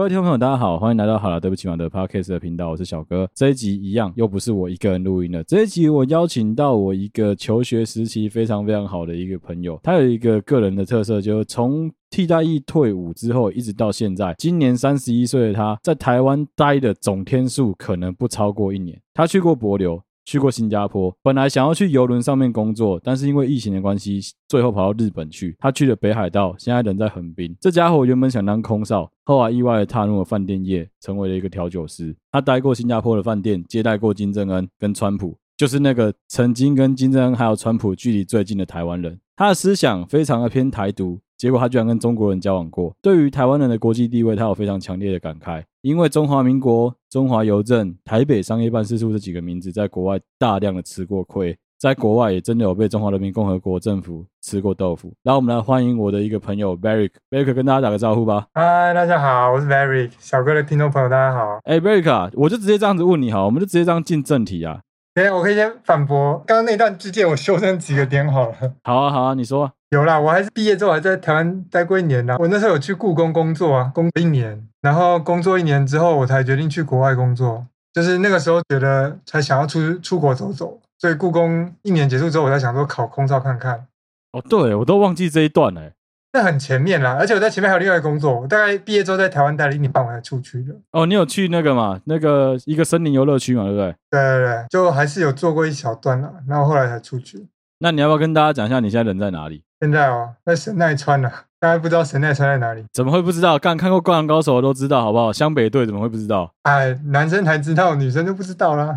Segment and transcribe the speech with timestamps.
[0.00, 3.28] 各位听众朋友，大家好，欢迎来到好了，对不起嘛的 Podcast 的频道，我是小哥。
[3.34, 5.44] 这一集一样，又不是我一个人录音了。
[5.44, 18.98] 这一集我邀请到我一个求学时期非常非常好的一个朋友，他有一个个人的特色，就是从替代役退伍之后，一直到现在，今年三十一岁的他，在台湾待的总天数可能不超过一年。
[19.12, 20.00] 他去过帛琉。
[20.24, 25.56] 去过新加坡，本来想要去游轮上面工作，但是因为疫情的关系，最后跑到日本去。
[25.58, 27.56] 他去了北海道，现在人在横滨。
[27.60, 32.14] 这家伙原本想当空少，后来意外的踏入了饭店业，成为了一个调酒师。
[32.30, 39.20] 他待过新加坡的饭店，接待过金正恩跟川普，就是那个曾经跟金正恩还有川普距离最近的台湾人。
[39.36, 41.20] 他的思想非常的偏台独。
[41.36, 45.62] 结果他居然跟中国人交往过，对于台湾人的国际地位，他有非常强烈的感慨。
[45.82, 55.12] 因为中华民国、中华邮政、台北商业办事处这几个名字，在国外大量的吃过亏，在国外也真的有被中华人民共和国政府吃过豆腐。
[55.22, 58.46] 然后我们来欢迎我的一个朋友 Beric，Beric 跟大家打个招呼吧。
[58.54, 61.60] 嗨，大家好，我是 Beric，小哥的听众朋友，大家好。
[61.64, 64.80] 哎，Beric 啊，我就直接这样子问你好，我们就直接这样进正题啊。
[65.14, 68.54] 哎，我可以先反驳刚刚那段之间，我修正几个点好了。
[68.84, 69.72] 好啊，好啊，你说。
[69.90, 72.36] 有啦，我还是毕业之后还在台湾待过一年啦。
[72.38, 77.66] 我那时候有去故宫工作啊，工作一年，然后工作一年之后，我才决定去国外工作。
[77.92, 83.84] 就是那个时候觉得才想要出出国走走，所以故宫一年结束之后，我才想说考空少看看。
[84.30, 85.90] 哦，对，我都忘记这一段了。
[86.32, 88.40] 那很前面啦，而且我在前面还有另外一个工作。
[88.40, 90.74] 我大概毕业之后在台湾待了一年半，我才出去的。
[90.92, 92.00] 哦，你有去那个嘛？
[92.04, 93.94] 那个一个森林游乐区嘛，对不对？
[94.10, 97.46] 对对对，就还是有做过一小段啦，然后后来才出去。
[97.80, 99.62] 那你要不要跟大家讲一下你现在人在哪里？
[99.80, 101.44] 现在哦，在神奈川呢、啊。
[101.58, 102.82] 大家不知道神奈川在哪里？
[102.90, 103.58] 怎么会不知道？
[103.58, 105.30] 刚看过《灌篮高手》的都知道，好不好？
[105.30, 106.50] 湘北队怎么会不知道？
[106.62, 108.96] 哎，男生才知道，女生就不知道啦。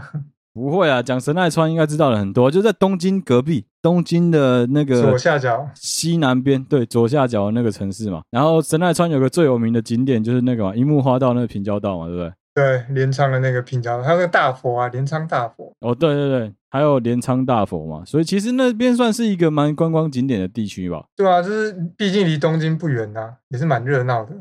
[0.53, 8.21] 不会啊，讲神奈川应该知道的很多，就在东京隔壁，东京的那个左下角西南边，对，左下角的那个城市嘛。
[8.29, 12.31] 然后神奈川有个最有名的景点就是那个嘛，樱木花道那个平交道嘛，对不对？
[12.53, 15.73] 对，镰仓的那个平交道，还有个大佛啊，镰仓大佛。
[15.79, 21.03] 哦，对对对，还有镰仓大佛嘛，所以其实那边算是一个蛮观光景点的地区吧。
[21.15, 24.35] 对啊，就是毕竟离东京不远呐、啊，也是蛮热闹的。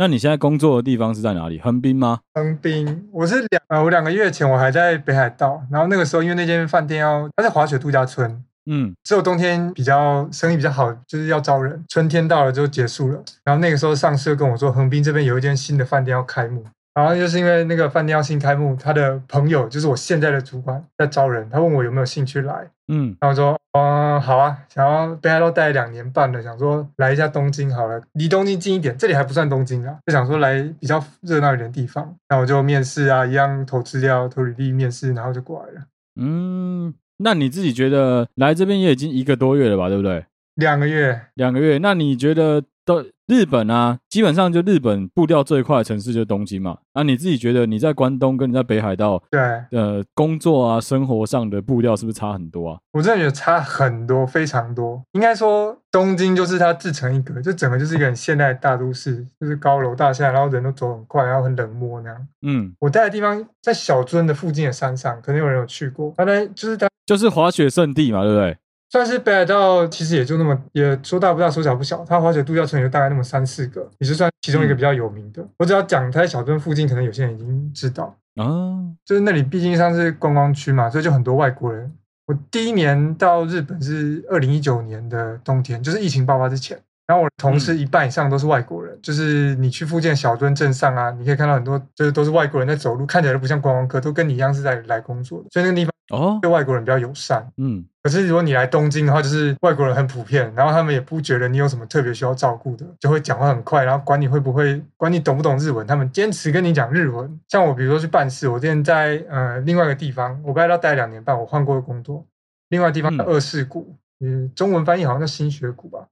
[0.00, 1.58] 那你现在工作的地方是在哪里？
[1.58, 2.20] 横滨吗？
[2.32, 13.20] 横滨，我是两呃，我两个月前我还在北海道，然后那个时候因为那间饭店要，它在滑雪度假村，嗯，只有冬天比较生意比较好，就是要招人，春天到了就结束了。
[13.42, 16.64] 然后那个时候上司跟我说，横滨这边有一间新的饭店要开幕。
[16.94, 35.82] 然后就是因为那个饭店要新开幕，他的朋友就是我现在的主管在招人，他问我有没有兴趣来，嗯，然后我说，嗯，好啊，想要北海道待两年半了，想说来一下东京好了，离东京近一点，这里还不算东京啊，就想说来比较热闹一点的地方，那我就面试啊，一样投资料、投履历、面试，然后就过来了。
[36.20, 40.24] 嗯，那你自己觉得来这边也已经一个多月了吧，对不对？
[40.54, 42.64] 两个月，两个月，那你觉得？
[42.88, 46.78] 到日本啊，基本上就日本步调最快的城市就是东京嘛。
[46.94, 49.38] 啊，你自己觉得你在关东跟你在北海道，对，
[49.72, 52.78] 呃，工作啊、生活上的步调是不是差很多啊？
[52.92, 55.02] 我真的觉得差很多，非常多。
[55.12, 62.26] 应该说，东京就是它自成一格，就整个就是一个很现代的大都市，就是高楼大厦，然后人都走很快，然后很冷漠那样。
[62.40, 66.14] 嗯，我待的地方在小樽的附近的山上，可能有人有去过。
[66.16, 68.56] 它呢，就是它就是滑雪圣地嘛，对不对？
[68.90, 72.04] 算是北海道，其实也就那么，也说大不大，说小不小。
[72.04, 75.42] 它滑雪度假村也就大概那么三四个，也是算其中一个比较有名的。
[75.42, 78.78] 嗯、我只要讲它在小樽附近，可能有些人已经知道啊。
[79.04, 81.92] 就是那里毕竟像是观光区嘛，所以就很多外国人。
[82.26, 86.78] 我第一年到日本是二零一九年的冬天，就是疫情爆发之前。
[87.08, 95.48] 然后我同事一半以上都是外国人，嗯、就是你去附近小樽镇上啊，你可以看到很多，就是都是外国人在走路，看起来都不像观光客，都跟你一样是在来工作的。
[95.50, 97.50] 所以那个地方哦，对外国人比较友善。
[97.56, 97.82] 嗯。
[98.02, 107.40] 可是如果你来东京的话，就是外国人很普遍，然后他们也不觉得你有什么特别需要照顾的，就会讲话很快，然后管你会不会，管你懂不懂日文，他们坚持跟你讲日文。
[107.48, 112.26] 像我，比如说去办事，我之前在呃另外一个地方，我大概要待两年半，我换过的工作，
[112.68, 116.06] 另外地方叫二世谷，嗯，中文翻译好像叫新学谷吧。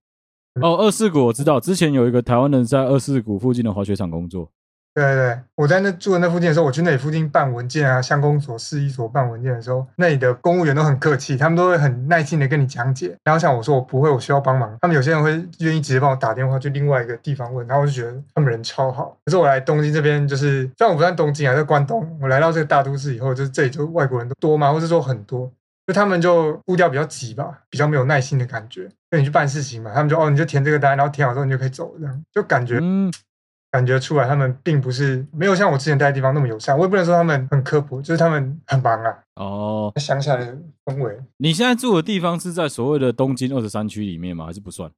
[0.63, 4.49] 哦，二世谷我知道，之前有一个台湾人在二世谷附近的滑雪场工作。
[4.95, 13.15] 对对对，我在那住的那附近的时候，我去那里附近办文件啊，乡公所、市役所办文件的时候，那里的公务员都很客气，他们都会很耐心的跟你讲解。
[13.23, 19.15] 然后像我说我不会，我需要帮忙，他们有些人会愿意直接帮我打电话去另外一个地方问，然后我就觉得他们人超好。
[19.27, 25.53] 可是我来东京这边，就是虽然我不在东京啊，在关东，我来到这个大都市以后，就是这里就外国人都多嘛，或者说很多，
[25.87, 28.89] 就他们就步调比较急吧，比较没有耐心的感觉。
[29.11, 33.13] 那你去办事情嘛，他们就哦，你就填这个单，然后填好之后你就可以走，这样就感觉嗯。
[33.69, 36.79] 感觉出来，他们并不是没有像我之前待的地方那么友善。
[36.79, 39.19] 我也不能说他们很刻薄，就是他们很忙啊。
[39.35, 40.57] 哦，乡下的
[40.87, 41.19] 氛围。
[41.37, 44.47] 你现在住的地方是在所谓的东京二十三区里面吗？
[44.47, 44.91] 还是不算？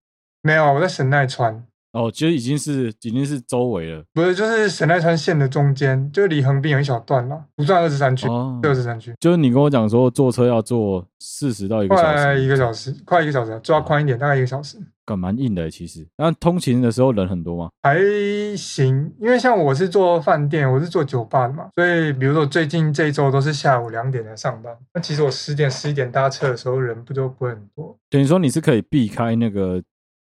[0.43, 1.67] 没有，我在神奈川。
[1.99, 8.29] 哦，其实已经是已经是周围了，不是，就是神奈川县的中间，就离横滨有一小段了，不算二十三区，
[8.63, 9.13] 二十三区。
[9.19, 14.79] 就是你跟我讲说坐车要坐四十到一个小时，快一个小时，快一个小时，抓宽一点，大概一个小时。
[15.09, 16.07] 蛮蛮硬的其实。
[16.19, 17.71] 那通勤的时候人很多吗？
[17.83, 17.99] 还
[18.57, 24.73] 行，因为像我是做饭店，我是做酒吧的嘛，所以比如说最近这一周都是下午两点来上班。
[24.95, 27.97] 那其实我十点十一点搭车的时候人不就不会很多。
[28.11, 29.83] 等于说你是可以避开那个。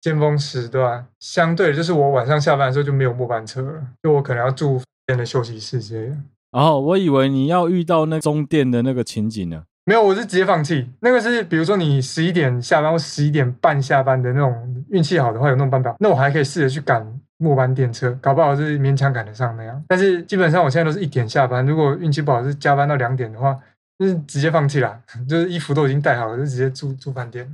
[0.03, 6.17] 尖峰时段，相对就是我晚上下班的时候就没有末班车了，就我可能要住店的休息室之类的。
[6.51, 9.63] 哦，我以为你要遇到那中电的那个情景呢。
[9.85, 10.89] 没有，我是直接放弃。
[11.00, 17.07] 那个是比如说你十一点下班或十一点半下班的那种，运气好的话有那种班表，那我还可以试着去赶
[17.38, 19.81] 末班电车，搞不好是勉强赶得上那样。
[19.88, 23.57] 但是基本上我现在都是一点下班，如果运气不好是加班到两点的话，
[23.97, 27.49] 就是直接放弃了， 就是衣服都已经带好了，就直接住住饭店。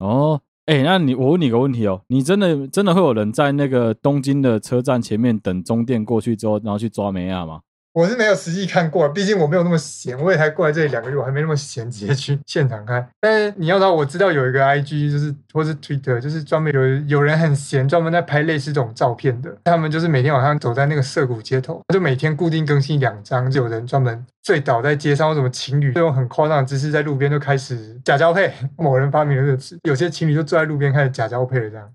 [0.00, 0.42] 哦。
[0.66, 7.62] 哎、那你我问你个问题哦，你真的真的会有人在那个东京的车站前面等中电过去之后，然后去抓梅亚吗？
[7.92, 13.04] 我是没有实际看过，毕竟我没有那么闲，我也才过来这里两个月，我还没那么闲，直接去现场看。
[13.20, 19.52] 但是你要知道，我知道有一个 IG，就是或是 Twitter，就是专门有有人很闲，专门在拍类似这种照片的。
[19.64, 28.52] 他们就是每天晚上走在那个涩谷街头，就每天固定更新两张，就有人专门醉倒在街上，或什么情侣这种很夸张的姿势在路边就开始假交配。
[28.76, 31.92] 某人发明了这个词，有些情侣就坐在路边开始假交配了这样。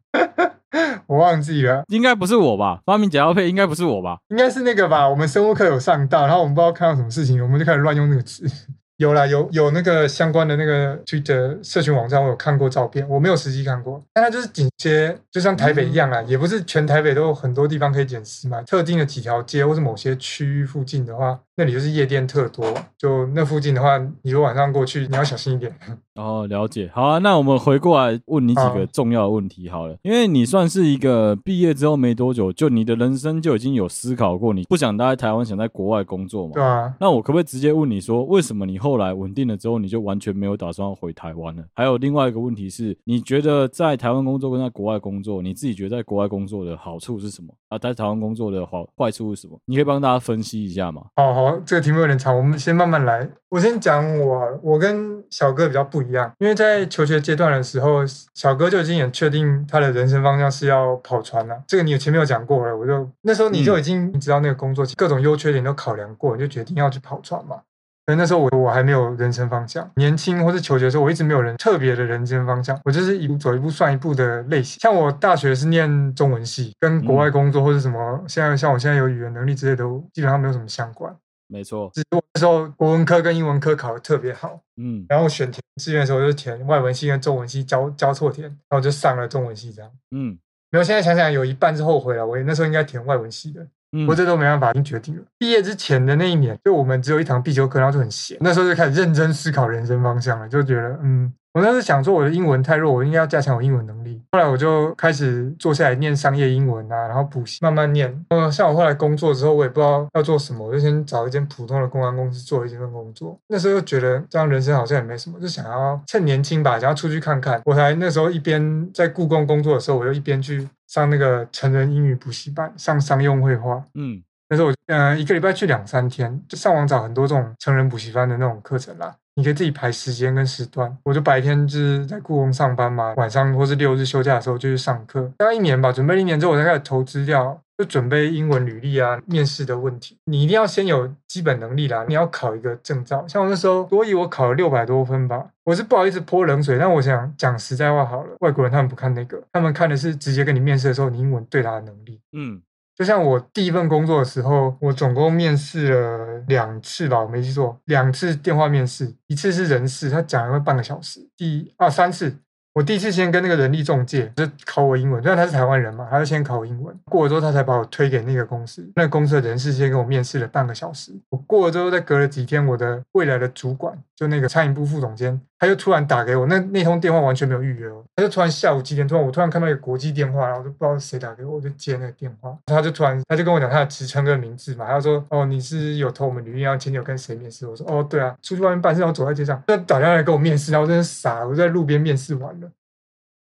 [1.08, 2.80] 我忘记了，应该不是我吧？
[2.86, 4.18] 发明解药配应该不是我吧？
[4.30, 5.08] 应该是那个吧？
[5.08, 8.46] 我们生物课有上到，然后我们不知道看到什么事情，我们就开始乱用那个词。
[8.98, 14.02] 有啦，有有那个相关的那个 Twitter 社群网站，我有看过照片，我没有实际看过。
[14.14, 18.62] 但它就是紧接，就像台北一样啊，嗯、也不是全台北都有很多地方可以捡尸嘛。
[18.62, 22.66] 特定的几条街或是某些区域附近的话，那里就是夜店特多。
[22.98, 25.74] 就那附近的话，你如果晚上过去，你要小心一点。
[26.16, 26.90] 哦，了解。
[26.94, 36.54] 好啊，那我们回过来问你几个重要的问题好了，好，因为你算是一个毕业之后没多久，就你的人生就已经有思考过，你不想待在台湾，想在国外工作嘛？
[36.54, 36.94] 对啊。
[37.00, 41.64] 那我可不可以直接问你说，为什么你后来稳定了之后，你就完全没有打算要回台湾了？
[41.74, 47.54] 还有另外一个问题是，你觉得在台湾工作跟在国外工作，你自己觉得在国外工作的好处是什么？
[47.76, 49.60] 啊，在台湾工作的好坏处是什么？
[49.66, 51.04] 你可以帮大家分析一下吗？
[51.16, 53.30] 好好，这个题目有点长，我们先慢慢来。
[53.50, 61.62] 我先讲我，我跟小哥比较不一样，因为在求学阶段的时候，小哥就已经很确定他的人生方向是要跑船了。
[61.68, 67.58] 这个你前面有讲过了，我就那时候你就已经知道那个工作各种优缺点都考量过，你就决定要去跑船嘛。
[68.06, 74.80] 所以那时候我我还没有人生方向，年轻或是求学的时候，我一直没有人特别的人生方向，我就是一步走一步算一步的类型。
[74.80, 81.16] 像我大学是念中文系，跟国外工作或者什么，现在像我现在有语言能力之类都基本上没有什么相关。
[81.48, 90.38] 没错，只是我那时候国文科跟英文科考的特别好，嗯，然后选填志愿的时候就填外文系跟中文系交交错填，然后就上了中文系这样，嗯，
[90.72, 93.66] 没有，现在想想有一半是后悔了，我那时候应该填外文系的，
[94.08, 95.22] 我这都没办法，已经决定了。
[95.38, 101.32] 毕业之前的那一年，就我们只有一堂必修课，然后就很闲，那时候就开始认真思考人生方向了，就觉得嗯。
[101.54, 104.22] 我那时想说，我的英文太弱，我应该要加强我英文能力。
[104.34, 108.14] 后来我就开始坐下来念商业英文啊，然后补习，慢慢念。
[108.28, 113.40] 嗯，像我后来工作之后，我也不知道要做什么，我就先找一间普通的公关公司做一份工作。
[113.48, 117.62] 那时候又觉得这样人生好像也没什么，就想要趁年轻吧，想要出去看看。
[117.64, 123.84] 我才那时候一边在故宫工作的时候，我又一边去上那个成人英语补习班，上商用绘画。
[123.96, 129.16] 嗯，那时候我嗯、呃、一个礼拜去两三天，就上网找很多这种成人补习班的那种课程啦。
[129.36, 135.30] 你可以自己排时间跟时段，我就白天就是在故宫上班嘛，晚上或是六日休假的时候就去上课。
[135.38, 140.18] 大概一年吧，准备一年之后，我才开始投资料，就准备英文履历啊、面试的问题。
[140.26, 143.28] 你一定要先有基本能力啦，你要考一个证照。
[143.28, 145.48] 像我那时候所以，我考了六百多分吧。
[145.66, 152.22] 我是不好意思泼冷水，但我想讲实在话好了，外国人他们不看那个，他们看的是直接跟你面试的时候你英文对答的能力。
[152.32, 152.62] 嗯。
[152.98, 162.38] 就像我第一份工作的时候，我总共面试了两次吧，我没记错，两次电话面试，一次是人事，他讲了半个小时，第二三次。
[162.76, 166.94] 我第一次先跟那个人力中介就考我英文，虽然他是台湾人嘛，他就先考我英文。
[167.06, 168.86] 过了之后，他才把我推给那个公司。
[168.98, 171.14] 那个公司的人事先跟我面试了半个小时。
[171.30, 176.46] 我过了之后，再隔了几天，我的未来的主管就那个餐饮部副总监，他就突然打给我。
[176.48, 182.54] 那那通电话完全没有预约哦，他就突然下午几点，突然我突然看到一个国际电话，然后我就不知道是谁打给我，我就接那个电话。
[182.66, 187.66] 他就突然他就跟我讲他的职称跟名字嘛，他说哦，你是有投我们履历，然后前天有跟谁面试？
[187.66, 192.65] 我说哦对啊，出去外面办事，然后走在街上，他打电话来跟我面试，然后我真的傻，我在路边面试完了。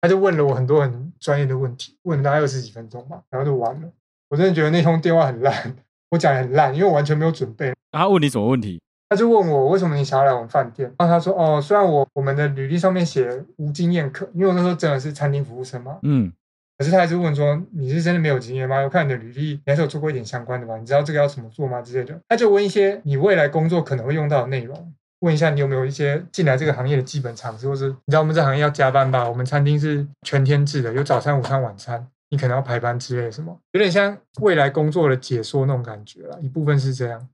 [0.05, 3.89] 他就问了我很多很专业的问题，问了大概二十几分钟吧，然后就完了。
[4.29, 5.75] 我真的觉得那通电话很烂，
[6.11, 7.73] 我讲的很烂，因为我完全没有准备。
[7.91, 8.79] 他问你什么问题？
[9.09, 10.93] 他就问我为什么你想要来我们饭店？
[10.99, 16.31] 然后他说：“哦，虽然我我们的履历上面写无经验可，因为我那时候真的是餐厅服务生嘛。”嗯。
[16.77, 18.83] 可是他还是问说：“你是真的没有经验吗？
[18.83, 20.77] 我看你的履历，你还是有做过一点相关的吧？
[20.77, 21.81] 你知道这个要怎么做吗？
[21.81, 24.93] 之类的。”他就问一些你未来工作可能会用到的内容，
[25.25, 29.26] 问一下你有没有一些进来这个行业的基本常识，或是你知道我们这行业要加班吧？
[29.26, 37.28] 我们餐厅是全天制的，有早餐、午餐、晚餐，你可能要排班之类的什么，有点像未来工作的解说那种感觉啦，一部分是这样。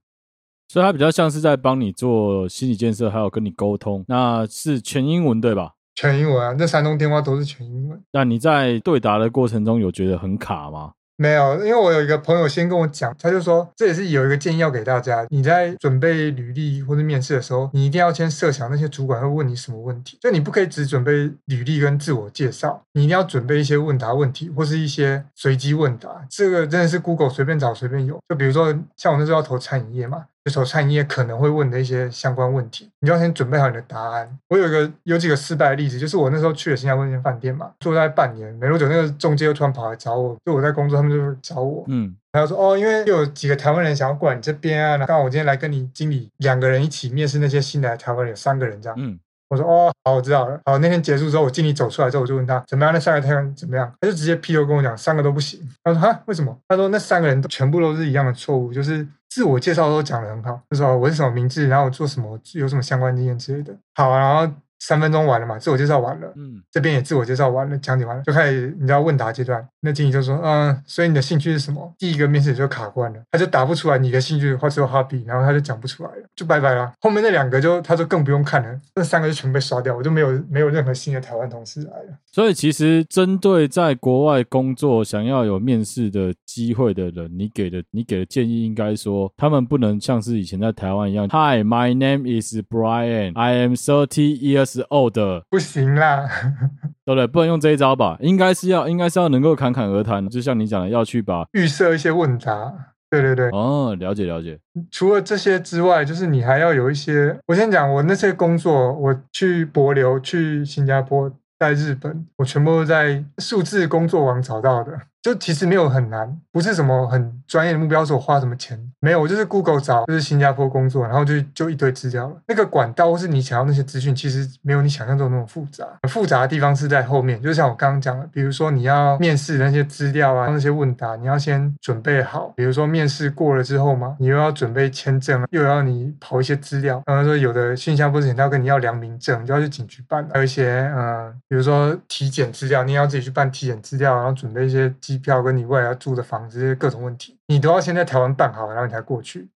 [0.69, 5.73] 所以，它比较像是在帮你做心理建设，还有跟你沟通，那是全英文对吧？
[5.95, 8.01] 全英文啊，那山东电话都是全英文。
[8.13, 10.93] 那你在对答的过程中有觉得很卡吗？
[11.21, 26.25] 没有，因为我有一个朋友先跟我讲，他就说这也是有一个建议要给大家，你在准备履历或者面试的时候，你一定要先设想那些主管会问你什么问题，就你不可以只准备履历跟自我介绍，你一定要准备一些问答问题或是一些随机问答。
[26.27, 30.25] 这个真的是 Google 随便找随便有，就比如说像我那时候要投餐饮业嘛。
[30.43, 34.37] 这时候餐饮业可能会问的一些相关问题，你就要先准备好你的答案。
[34.49, 49.19] 我有一个有几个失败的例子，就是我那时候去了新加坡那间饭店嘛，做大概半年，没多久那个中介又突然跑来找我，就我在工作，他们就找我，嗯，他就说哦，因为又有几个台湾人想要过来你这边啊，刚好我今天来跟你经理两个人一起面试那些新来的台湾人，有三个人这样，嗯。
[49.51, 50.57] 我说哦，好，我知道了。
[50.65, 52.93] 好，那天结束之后，我经理走出来之后，我就问他怎么样？
[52.93, 53.91] 那三个太阳怎么样？
[53.99, 55.59] 他就直接劈头跟我讲，三个都不行。
[55.83, 56.57] 他说哈，为什么？
[56.69, 63.75] 他说那三个人都全部都是一样的错误，就是自我介绍都讲的很好，就说我是什么名字，然后我做什么，有什么相关经验之类的。
[63.95, 64.53] 好，然后。
[64.81, 69.63] 三分钟完了嘛，自我介绍完了，嗯，这边也自我介绍完了，讲解完了，就开始你知道问答阶段。
[69.79, 71.93] 那经理就说，嗯，所以你的兴趣是什么？
[71.99, 76.91] 第一个面试就卡关了，他就答不出来你的兴趣或者 hobby，然后他就讲不出来了，就拜拜了。
[76.99, 82.17] 后面那两个就他就更不用看了，那三个就全被刷掉，我就没有没有任何新的台湾同事来了。
[82.31, 94.70] 所以其实针对在国外工作想要有面试的机会的人，你给的你给的建议应该说，他们不能像是以前在台湾一样，Hi, my name is Brian, I am thirty years.
[94.71, 95.17] 是 old
[95.49, 96.27] 不行啦，
[97.05, 97.27] 对不对？
[97.27, 98.17] 不能用这一招吧？
[98.21, 102.73] 应该是要，应该是要能够侃侃而谈，就像你讲的，要去把预设一些问答。
[103.09, 104.57] 对对对，哦，了解了解。
[104.89, 107.37] 除了这些之外，就是你还要有一些。
[107.47, 114.93] 我先讲我那些工作，我去博流、去新加坡、在日本，我全部都在数字工作网找到的。
[115.21, 122.35] 就其实没有很难，不是什么很专业的目标，说我花什么钱没有，我就是 Google 找，就是新加坡工作，然后就就一堆资料了。
[122.47, 125.85] 那个管道或是你想要那些资讯，其实没有你想象中那么复杂。
[126.09, 132.51] 复杂的地方是在后面，就像我刚刚讲的，比如说你要面试那些资料啊，那些问答，你要先准备好。
[132.55, 136.99] 比如说面试过了之后嘛，你又要准备签证，又要你跑一些资料。
[137.05, 140.27] 然后说有的新加坡之前他要跟你要良民证，就要去警局办。
[140.33, 144.91] 还有一些嗯、比如说体检资料，你也要自己去办体检资料，然后准备一些。
[145.11, 149.49] 机票跟你未来要住的房子这些各种问题，你都要先在台湾办好，然后你才过去。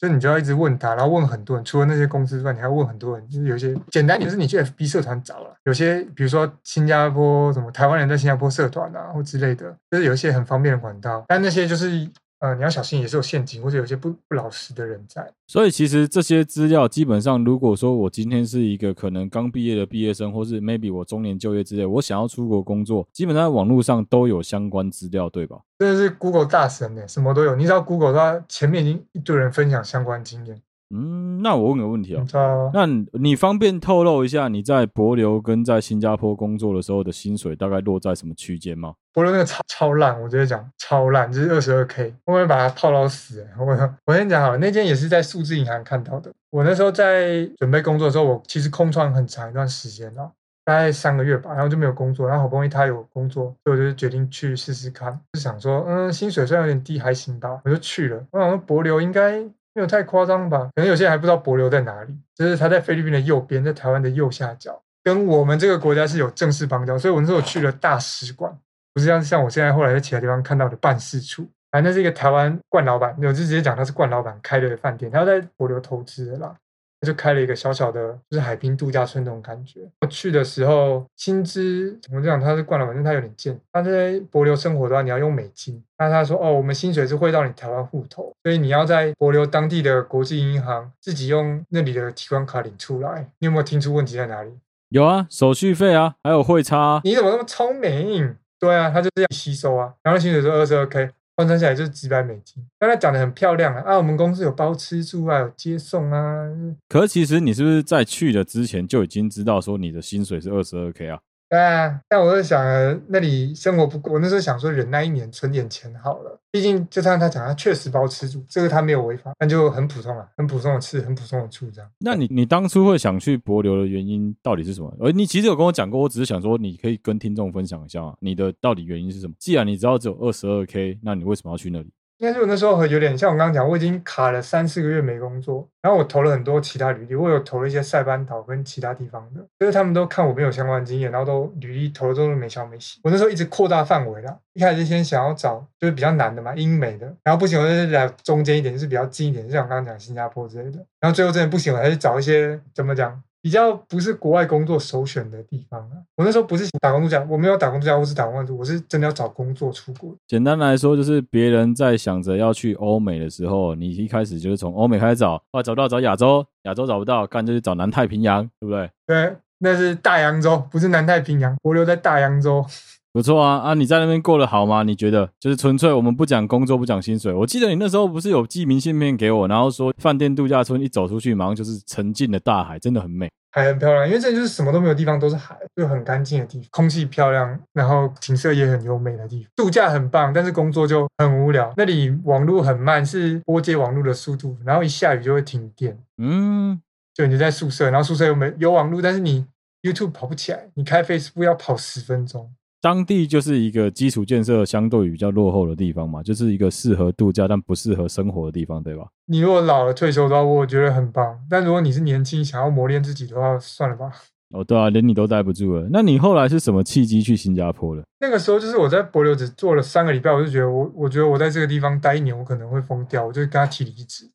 [0.00, 3.28] 所以你就要一直问他，然后问很多人，除了那些公司之外，你还要问很多人。
[3.28, 11.24] 就是有些简单点，就是你去 FB 社团找了，有些比如说新加坡什么台湾人在新加坡社团啊，或之类的，就是有一些很方便的管道。
[11.26, 12.08] 但那些就是。
[12.40, 15.28] 呃，你要小心，也是有陷阱，或者有些不不老实的人在。
[15.46, 25.58] 所以其实这些资料基本上，如果说我今天是一个可能刚毕业的毕业生，或是 maybe 我中年就业之类，我想要出国工作，基本上在网络上都有相关资料，对吧？
[25.80, 27.56] 真的是 Google 大神呢，什么都有。
[27.56, 30.60] 你知道 Google 它前面已经一堆人分享相关经验。
[30.90, 32.86] 嗯，那我问个问题哦，那
[33.18, 38.94] 你方便透露一下你在博流跟在新加坡工作的时候的薪水大概落在什么区间吗？
[39.12, 43.46] 博流那个超超烂，我直接讲超烂，就是二十二 K，我会把它泡到死。
[43.58, 43.66] 我
[44.06, 46.32] 我先讲好了，那间也是在数字银行看到的。
[46.50, 50.32] 我那时候在准备工作的时候，我其实空窗很长一段时间了，
[50.64, 58.24] 大概三个月吧，然后就没有工作，然后好不容易他有工作，所以我就决定去试试看，就想说，嗯，薪水虽然有点低，还行吧，我就去了。
[58.30, 59.44] 我想说博流应该。
[59.78, 60.68] 没有太夸张吧？
[60.74, 68.52] 可能有些人还不知道帛琉在哪里，就是它在菲律宾的右边，在台湾的右下角，跟我们这个国家是有正式邦交，所以我那时候去了大使馆，
[68.92, 71.48] 不是像像我现在后来在其他地方看到的办事处。
[71.70, 76.56] 反正是一个台湾冠老板，我就直接讲他是冠老板开的饭店，他要在帛琉投资的啦。
[77.00, 79.80] 他就开了一个小小的，就是海滨度假村那种感觉。
[80.00, 82.40] 我去的时候，薪资怎么讲？
[82.40, 83.58] 他是惯了，反正他有点贱。
[83.72, 85.82] 他在博流生活的话，你要用美金。
[85.98, 94.50] 那他说：“哦，我们薪水是汇到你台湾户头，所以你要在博流当地的国际银行自己用那里的提款卡领出来。”你有没有听出问题在哪里？
[94.90, 97.00] 有啊，手续费啊，还有汇差啊。
[97.04, 98.36] 你怎么那么聪明？
[98.58, 99.92] 对啊，他就这样吸收啊。
[100.02, 101.10] 然后薪水是二十二 K。
[101.38, 103.80] 换算下来就是几百美金，刚才讲的很漂亮啊！
[103.86, 106.48] 啊，我们公司有包吃住啊，有接送啊。
[106.88, 111.20] 可是其实你是不是在去的之前就已经知道说你的薪水是二十二 K 啊？
[111.50, 112.62] 对啊，但我就想，
[113.08, 116.38] 那里生活不过，我那时候想说忍耐一年存点钱好了。
[116.50, 121.90] 毕竟就像他讲，他确实把我吃住，这个他没有违法，那就很普通啊，很普通的吃，很普通的住这样。
[122.00, 124.94] 那你你当初会想去博流的原因到底是什么？
[125.00, 129.34] 而你其实有跟我讲过，我只是想说，你可以跟听众分享一下，你的到底原因是什么？
[129.38, 131.90] 既然你知道只有二十二 K，那你为什么要去那里？
[132.18, 142.98] 应该是我那时候有点像我刚刚讲，我已经卡了三四个月没工作，然后我投了很多其他履历，我有投了一些塞班岛跟其他地方的，就是他们都看我没有相关经验，然后都履历投的都是没消没息。
[143.04, 153.22] 我那时候一直扩大范围了，一开始先想要找就是比较难的嘛，英美的，然后不行我就来中间一点，就是比较近一点，就像我刚刚讲新加坡之类的，然后最后真的不行，我还是找一些怎么讲？
[153.48, 156.04] 比较不是国外工作首选的地方啊！
[156.16, 160.14] 我那时候不是打工度假，我没有打工度假，我是打工换宿，我是真的要找工作出国。
[160.26, 168.90] 简单来说，就是别人在想着要去欧美的时候，你一开始就是从欧美开始找，啊找不到找亚洲，亚洲找不到，干就去找南太平洋，对不对？
[169.06, 172.62] 对，那是大洋洲，不是南太平洋，我留在大洋洲。
[173.10, 173.74] 不错啊啊！
[173.74, 174.82] 你在那边过得好吗？
[174.84, 177.32] 你觉得就是纯粹我们不讲工作，不讲薪水。
[177.32, 184.06] 我记得你那时候不是有寄明信片给我，然后说饭店度假村一走出去，马上就是沉静的大海，真的很美，海很漂亮。
[184.06, 189.50] 因为这里就是什么都没有地方，都是海，就很干净的地方，空气漂亮，然后景色也很优美的地方。
[189.56, 191.72] 度假很棒，但是工作就很无聊。
[191.76, 195.98] 那里网络很慢，是拨接网络的速度，然后一下雨就会停电。
[196.18, 196.80] 嗯，
[197.14, 199.46] 就你就在宿舍，然后宿舍又没有网络，但是你
[199.82, 202.52] YouTube 跑不起来，你开 Facebook 要跑十分钟。
[202.80, 209.08] 当地就是一个基础建设相对比较落后的地方嘛，就是一个适合度假但不适合生活的地方，对吧？
[209.26, 211.40] 你如果老了退休的话，我觉得很棒。
[211.50, 214.10] 但如果你是年轻想要磨练自己的话，算了吧。
[214.50, 215.88] 哦，对啊，连你都待不住了。
[215.92, 218.02] 那你后来是什么契机去新加坡的？
[218.20, 224.30] 那个时候就是我在帛琉只做了三个礼拜，我就觉得我，我觉得我在这个地方待一年，我可能会疯掉，我就跟他提离职。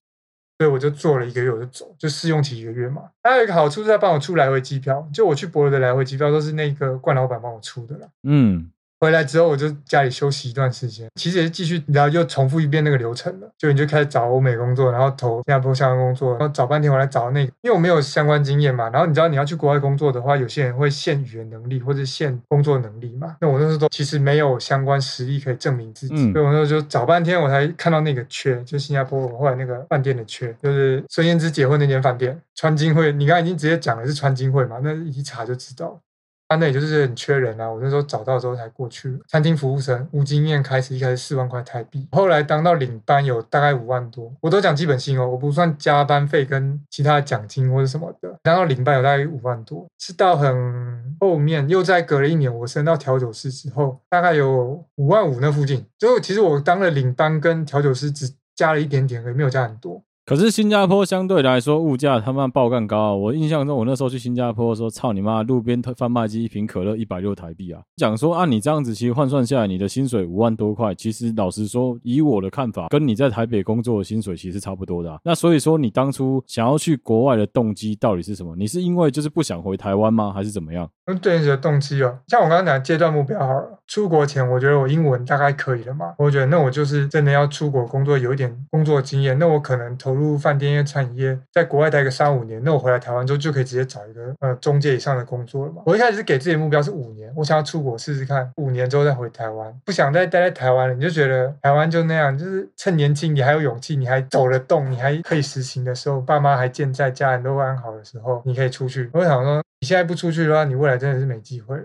[0.58, 3.04] 所以我就做了一个月，我就走，就试用期一个月嘛。
[3.24, 8.08] 还有一个好处是他帮我出来回机票，就我去博罗的来回机票都是那个冠老板帮我出的啦。
[8.24, 8.70] 嗯。
[9.04, 13.52] 回来之后，我就家里休息一段时间，其实也是继续，然后又重复一遍那个流程了。
[13.58, 18.90] 就你就开始找欧美工作，然后投新加坡相关工作，然后找半天，我来找那个，因为我没有相关经验嘛。
[18.92, 23.36] 然后你知道你要去国外工作的话，有些人会限语言能力或者限工作能力嘛。
[23.42, 33.12] 那我那时候都其实没有相关实力可以证明自己，嗯、所以我那时候就找半天，我才看到那个缺，就新加坡我后来那个饭店的缺，就是孙燕姿结婚那间饭店川金会。
[33.12, 34.78] 你刚才已经直接讲的是川金会嘛？
[34.82, 36.00] 那一查就知道。
[36.48, 39.20] 他那也就是很缺人啊，我那时候找到之后才过去。
[39.28, 48.38] 餐厅服务生无经验，开始一开始四万块台币，后来当到领班有大概五万多，我都讲基本薪哦，我不算加班费跟其他奖金或者什么的。
[48.44, 55.86] 当到领班有大概五万多，是到很后面又再隔了一年，我升到调酒师之后，大概有五万五那附近。
[55.98, 60.04] 最后其实我当了领班跟调酒师只加了一点点，也没有加很多。
[60.26, 63.14] 可是新加坡相对来说物价他妈爆干高啊！
[63.14, 67.82] 我印象中，我那时候去新加坡的时候，操你妈，路边贩卖机一瓶可乐一百六台币啊！
[67.98, 75.20] 讲说按你这样子，其实换算下来，你的薪水五万多块，其实老实说，以我的看法，跟你在台北工作的薪水其实差不多的啊。
[75.26, 78.56] 那所以说，你当初想要去国外的动机到底是什么？
[78.56, 80.32] 你是因为就是不想回台湾吗？
[80.32, 80.90] 还是怎么样？
[81.06, 95.82] 嗯，对你的动机哦，像我刚刚讲阶段目标好了，出国前我觉得我英文大概可以了嘛，我觉得那我就是真的要出国工作，有一点工作经验，那我可能投投入饭店业、餐饮业，在国外待个三五年，那我回来台湾之后就可以直接找一个呃中介以上的工作了嘛。
[95.88, 100.94] 我一开始是给自己的目标是五年，我想要出国试试看，五年之后再回台湾，不想再待在台湾了。
[100.94, 109.10] 你就觉得台湾就那样，就是趁年轻，你还有勇气，你还走得动，你还可以实行的时候，爸妈还健在，家人都安好的时候，你可以出去。
[109.14, 109.64] 我想说。
[109.82, 111.84] 你现在不出去的话，你未来真的是没机会了。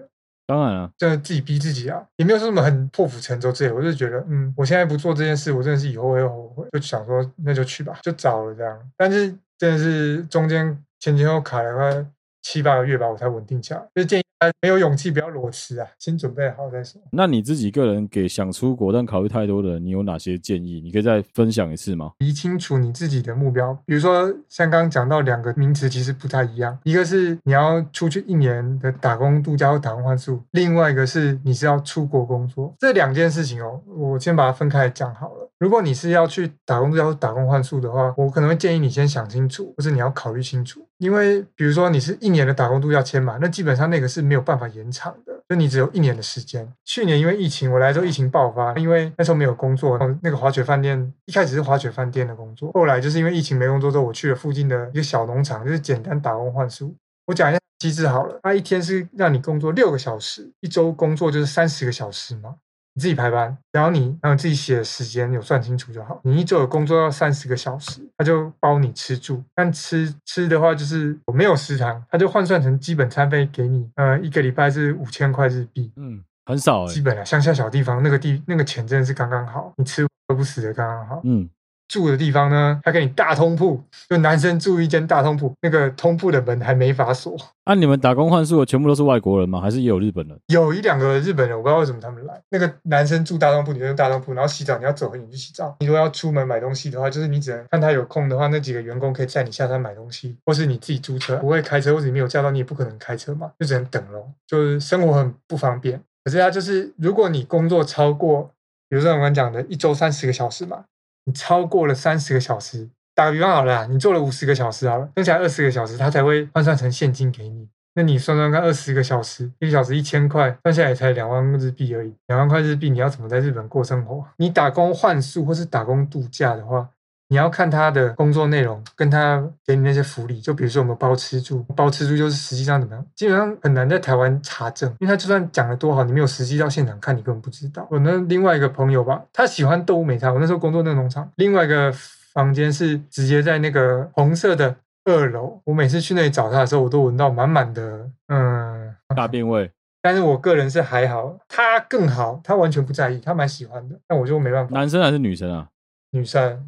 [0.48, 3.70] 当然了，就是自己逼自己啊，也没有说什么很破釜沉舟之类。
[3.70, 6.66] 我就觉得，嗯，我现在不做这件事，我真的是以后会后悔。
[6.72, 8.90] 就想说，那就去吧，就找了这样。
[8.96, 12.06] 但是真的是中间前前后后卡了快
[12.40, 13.86] 七八个月吧，我才稳定下来。
[13.94, 14.22] 就建议。
[14.62, 15.86] 没有勇气，不要裸辞啊！
[15.98, 17.00] 先准备好再说。
[17.10, 20.80] 那你自己个人给想出国但考虑太多的人，你有哪些建议？
[20.80, 22.12] 你可以再分享一次吗？
[22.18, 23.76] 理清楚你自己的目标。
[23.84, 26.78] 比如说，像刚刚讲到两个名词，其实不太一样。
[26.84, 32.74] 一个是你要出去一年的打工度假或打工换宿，另外一个是你是要出国工作。
[32.78, 35.47] 这两件事情哦，我先把它分开来讲好了。
[35.58, 40.86] 如果你是要去打工度假或打工换宿的话，我可能会建议你先想清楚，或是你要考虑清楚。
[40.98, 46.72] 因为比如说你是一年的打工度假签嘛，那基本上那个是没有办法延长的，就你只有一年的时间。
[46.84, 56.94] 去年因为疫情，我来之后疫情爆发，因为那时候没有工作，那个滑雪饭店一开始是滑雪饭店的工作，后来就是因为疫情没工作之后，我去了附近的一个小农场，就是简单打工换宿。
[57.26, 62.54] 我讲一下机制好了，他一天是让你工作六个小时，一周工作就是三十个小时嘛。
[62.98, 66.20] 你自己排班，然后你然后自己写的时间有算清楚就好。
[66.24, 69.40] 你一周有工作要三十个小时，他就包你吃住。
[69.54, 73.88] 但吃吃的话就是我没有食堂，他就换算成基本餐费给你。
[73.94, 76.88] 呃，一个礼拜是五千块日币，嗯，很少。
[76.88, 81.48] 基本啊，乡下小地方那个地那个钱真的是刚刚好，你吃饿不死的刚刚好，嗯。
[81.88, 87.36] 住的地方呢，他给你大通铺，就男生住一间大通铺，那个通铺的门还没法锁。
[87.64, 89.60] 啊，你们打工换宿的全部都是外国人吗？
[89.60, 90.38] 还是也有日本人？
[90.46, 92.40] 有一两个日本人，我不知道为什么他们来。
[92.50, 95.76] 那个男生住大通铺，女生住大通铺，然后洗澡你要走很远去洗澡。
[95.80, 101.36] 你如果要出门买东西的话，就是你只能看他有空的话，那几个员工可以载你下山买东西，或是你自己租车。
[101.36, 104.30] 不会开车或者你没有驾照，你也不可能开车嘛，就只能等咯。
[104.46, 106.00] 就是生活很不方便。
[106.24, 108.50] 可是他就是，如果你工作超过，
[108.88, 110.84] 比如说我刚刚讲的一周三十个小时嘛。
[111.28, 117.68] 你超过了三十个小时，打个比方好了，你做了五十个小时好了，剩下二十个小时，他才会换算成现金给你。
[117.96, 122.14] 那你算算看，二十个小时，一个小时一千块，算下来才两万日币而已。
[122.28, 124.24] 两万块日币，你要怎么在日本过生活？
[124.38, 126.88] 你打工换宿或是打工度假的话，
[127.30, 137.86] 你要看他的工作内容，跟他给你那些福利，就比如说我们包吃住，包吃住就是实际上怎么样，基本上很难在台湾查证，因为他就算讲的多好，你没有实际到现场看，你根本不知道。
[137.90, 141.92] 我那另外一个朋友吧，他喜欢动物美餐，我那时候工作那个农场，另外一个
[142.32, 149.70] 房间是直接在那个红色的二楼，我每次去那里找他的时候，我都闻到满满的嗯大便味。
[150.00, 154.74] 但是我个人是还好，他更好，他完全不在意，他蛮喜欢的，但我就没办法。
[154.74, 155.68] 男生还是女生啊？
[156.12, 156.64] 女生。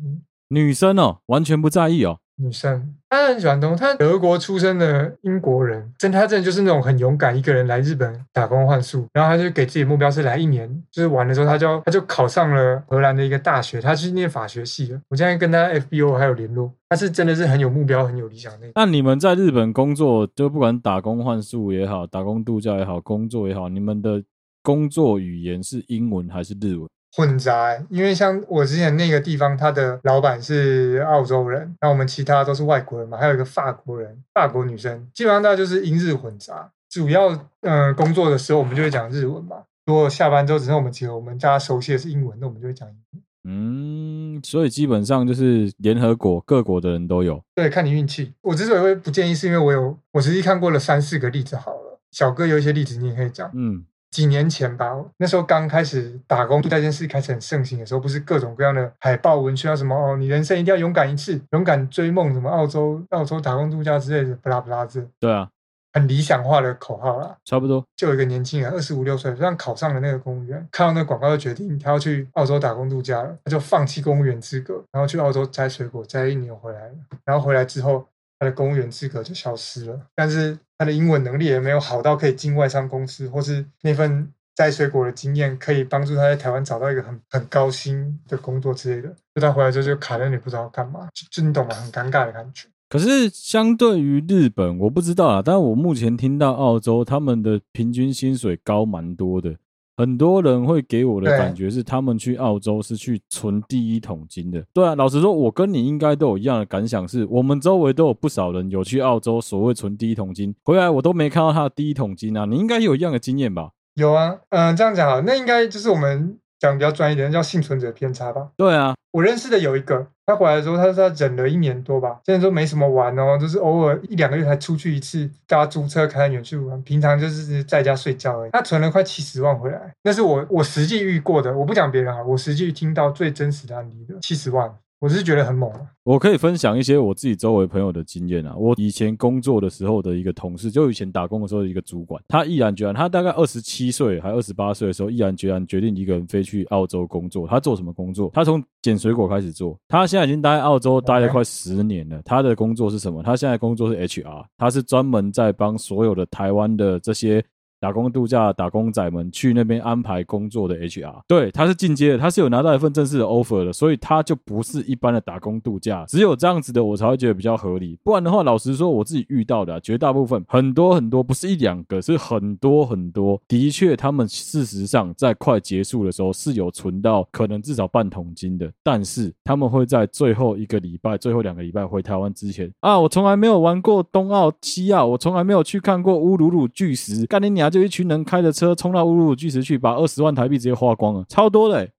[0.52, 2.18] 女生哦，完全不在意哦。
[2.42, 15.00] 女生，她很喜欢东，她德国出生的英国人，真她真的就是那种很勇敢，一个人来日本打工换宿，然后她就给自己目标是来一年，就是完了之后，她就她就考上了荷兰的一个大学，她去念法学系的。
[15.08, 18.66] 我现在跟她 FBO 还有联络，她是真的是很有目标、很有理想的。
[18.74, 24.22] 那你们在日本工作，就不管打工换宿也好，打工度假也好，工作也好，你们的
[24.62, 26.88] 工作语言是英文还是日文？
[27.12, 36.70] 混杂，因为像我之前那个地方，他的老板是澳洲人，那我们其他都是外国人嘛，还有一个法国人，法国女生，基本上大家就是英日混杂。
[36.88, 37.28] 主要
[37.60, 39.56] 嗯、呃、工作的时候，我们就会讲日文嘛。
[39.86, 43.22] 如果下班之后只剩我们几个，我们大家熟悉的是英文，那我们就会讲英文。
[43.42, 47.42] 嗯，所以基本上就是联合国各国的人都有。
[47.54, 48.32] 对，看你运气。
[48.42, 51.56] 我之所以会不建议，是因为我有我实际看过了三四个例子。
[51.56, 53.50] 好了，小哥有一些例子你也可以讲。
[53.54, 53.84] 嗯。
[54.10, 65.00] 几年前吧，那时候刚开始打工度假这件事开始很盛行的时候，不是各种各样的海报文宣啊，什么哦，你人生一定要勇敢一次，勇敢追梦，什么澳洲澳洲打工度假之类的，不拉不拉这。
[65.20, 65.48] 对啊，
[65.92, 67.36] 很理想化的口号啦。
[67.44, 67.84] 差不多。
[67.96, 76.94] 就有一个年轻人，二十五六岁，刚考上了那个公务员，看到那个广告就决定他要去澳洲打工度假了，他就放弃公务员资格，然后去澳洲摘水果，摘一年回来了。
[77.24, 78.04] 然后回来之后，
[78.40, 84.32] 他的公务员资格就消失了，但是他的英文能力也没有好到可以进外商公司，或是那份。
[84.52, 89.08] 摘水果的经验可以帮助他在台湾找到一个很很高薪的工作之类的。
[89.34, 91.74] 就他回来之后就卡在那里，不知道干嘛，就就你懂吗？
[91.74, 92.68] 很尴尬的感觉。
[92.90, 95.40] 可是相对于日本，我不知道啊。
[95.42, 99.56] 但我目前听到澳洲他们的平均薪水高蛮多的，
[100.00, 104.64] 很多人会给我的感觉是他们去澳洲是去存第一桶金的。
[104.72, 112.46] 对啊，老实说，我跟你应该都有一样的感想，是我们周围都有不少人有去澳洲所谓存第一桶金，回来我都没看到他的第一桶金啊。
[112.46, 113.72] 你应该有一样的经验吧？
[113.92, 118.48] 有啊，嗯，这样讲好，那应该就是我们讲比较专业一点，叫幸存者偏差吧？
[118.56, 128.50] 对啊，我认识的有一个，他回来的时候，他说他忍了一年多吧，现在都没什么玩哦，就是偶尔一两个月才出去一次，大家租车开远去玩，平常就是在家睡觉而已。
[128.52, 134.72] 他存了快七十万回来，那是我我实际遇过的，我不讲别人啊，我实际听到最真实的案例的七十万。
[135.00, 135.72] 我是觉得很猛！
[136.04, 138.54] 我可以分享一些我自己周围朋友的经验啊。
[138.54, 147.48] 我以前工作的时候的一个同事，就以前打工的时候的一个主管，他毅然决然，他大概二十七岁还二十八岁的时候，毅然决然决定一个人飞去澳洲工作。
[147.48, 148.30] 他做什么工作？
[148.34, 149.74] 他从捡水果开始做。
[149.88, 152.20] 他现在已经待在澳洲待了快十年了。
[152.22, 153.22] 他的工作是什么？
[153.22, 157.42] 他现在工作是 HR，他是专门在帮所有的台湾的这些。
[157.80, 167.98] 打工度假打工仔们去那边安排工作的 HR，对，他是进阶的，他是有拿到一份正式的 offer 的，所以他就不是一般的打工度假，只有这样子的我才会觉得比较合理。
[168.04, 173.40] 不然的话，老实说，我自己遇到的、绝大部分很多很多，不是一两个，是很多很多。
[173.48, 187.69] 的确，他们事实上在快结束的时候是有存到可能至少半桶金的，但是他们会在最后一个礼拜、最后两个礼拜回台湾之前啊，我从来没有玩过东澳、西澳，我从来没有去看过乌鲁鲁巨石，干你娘！
[187.70, 191.92] 就一群人开着车冲到乌鲁鲁巨石去，把二十万台币直接花光了，超多的、欸，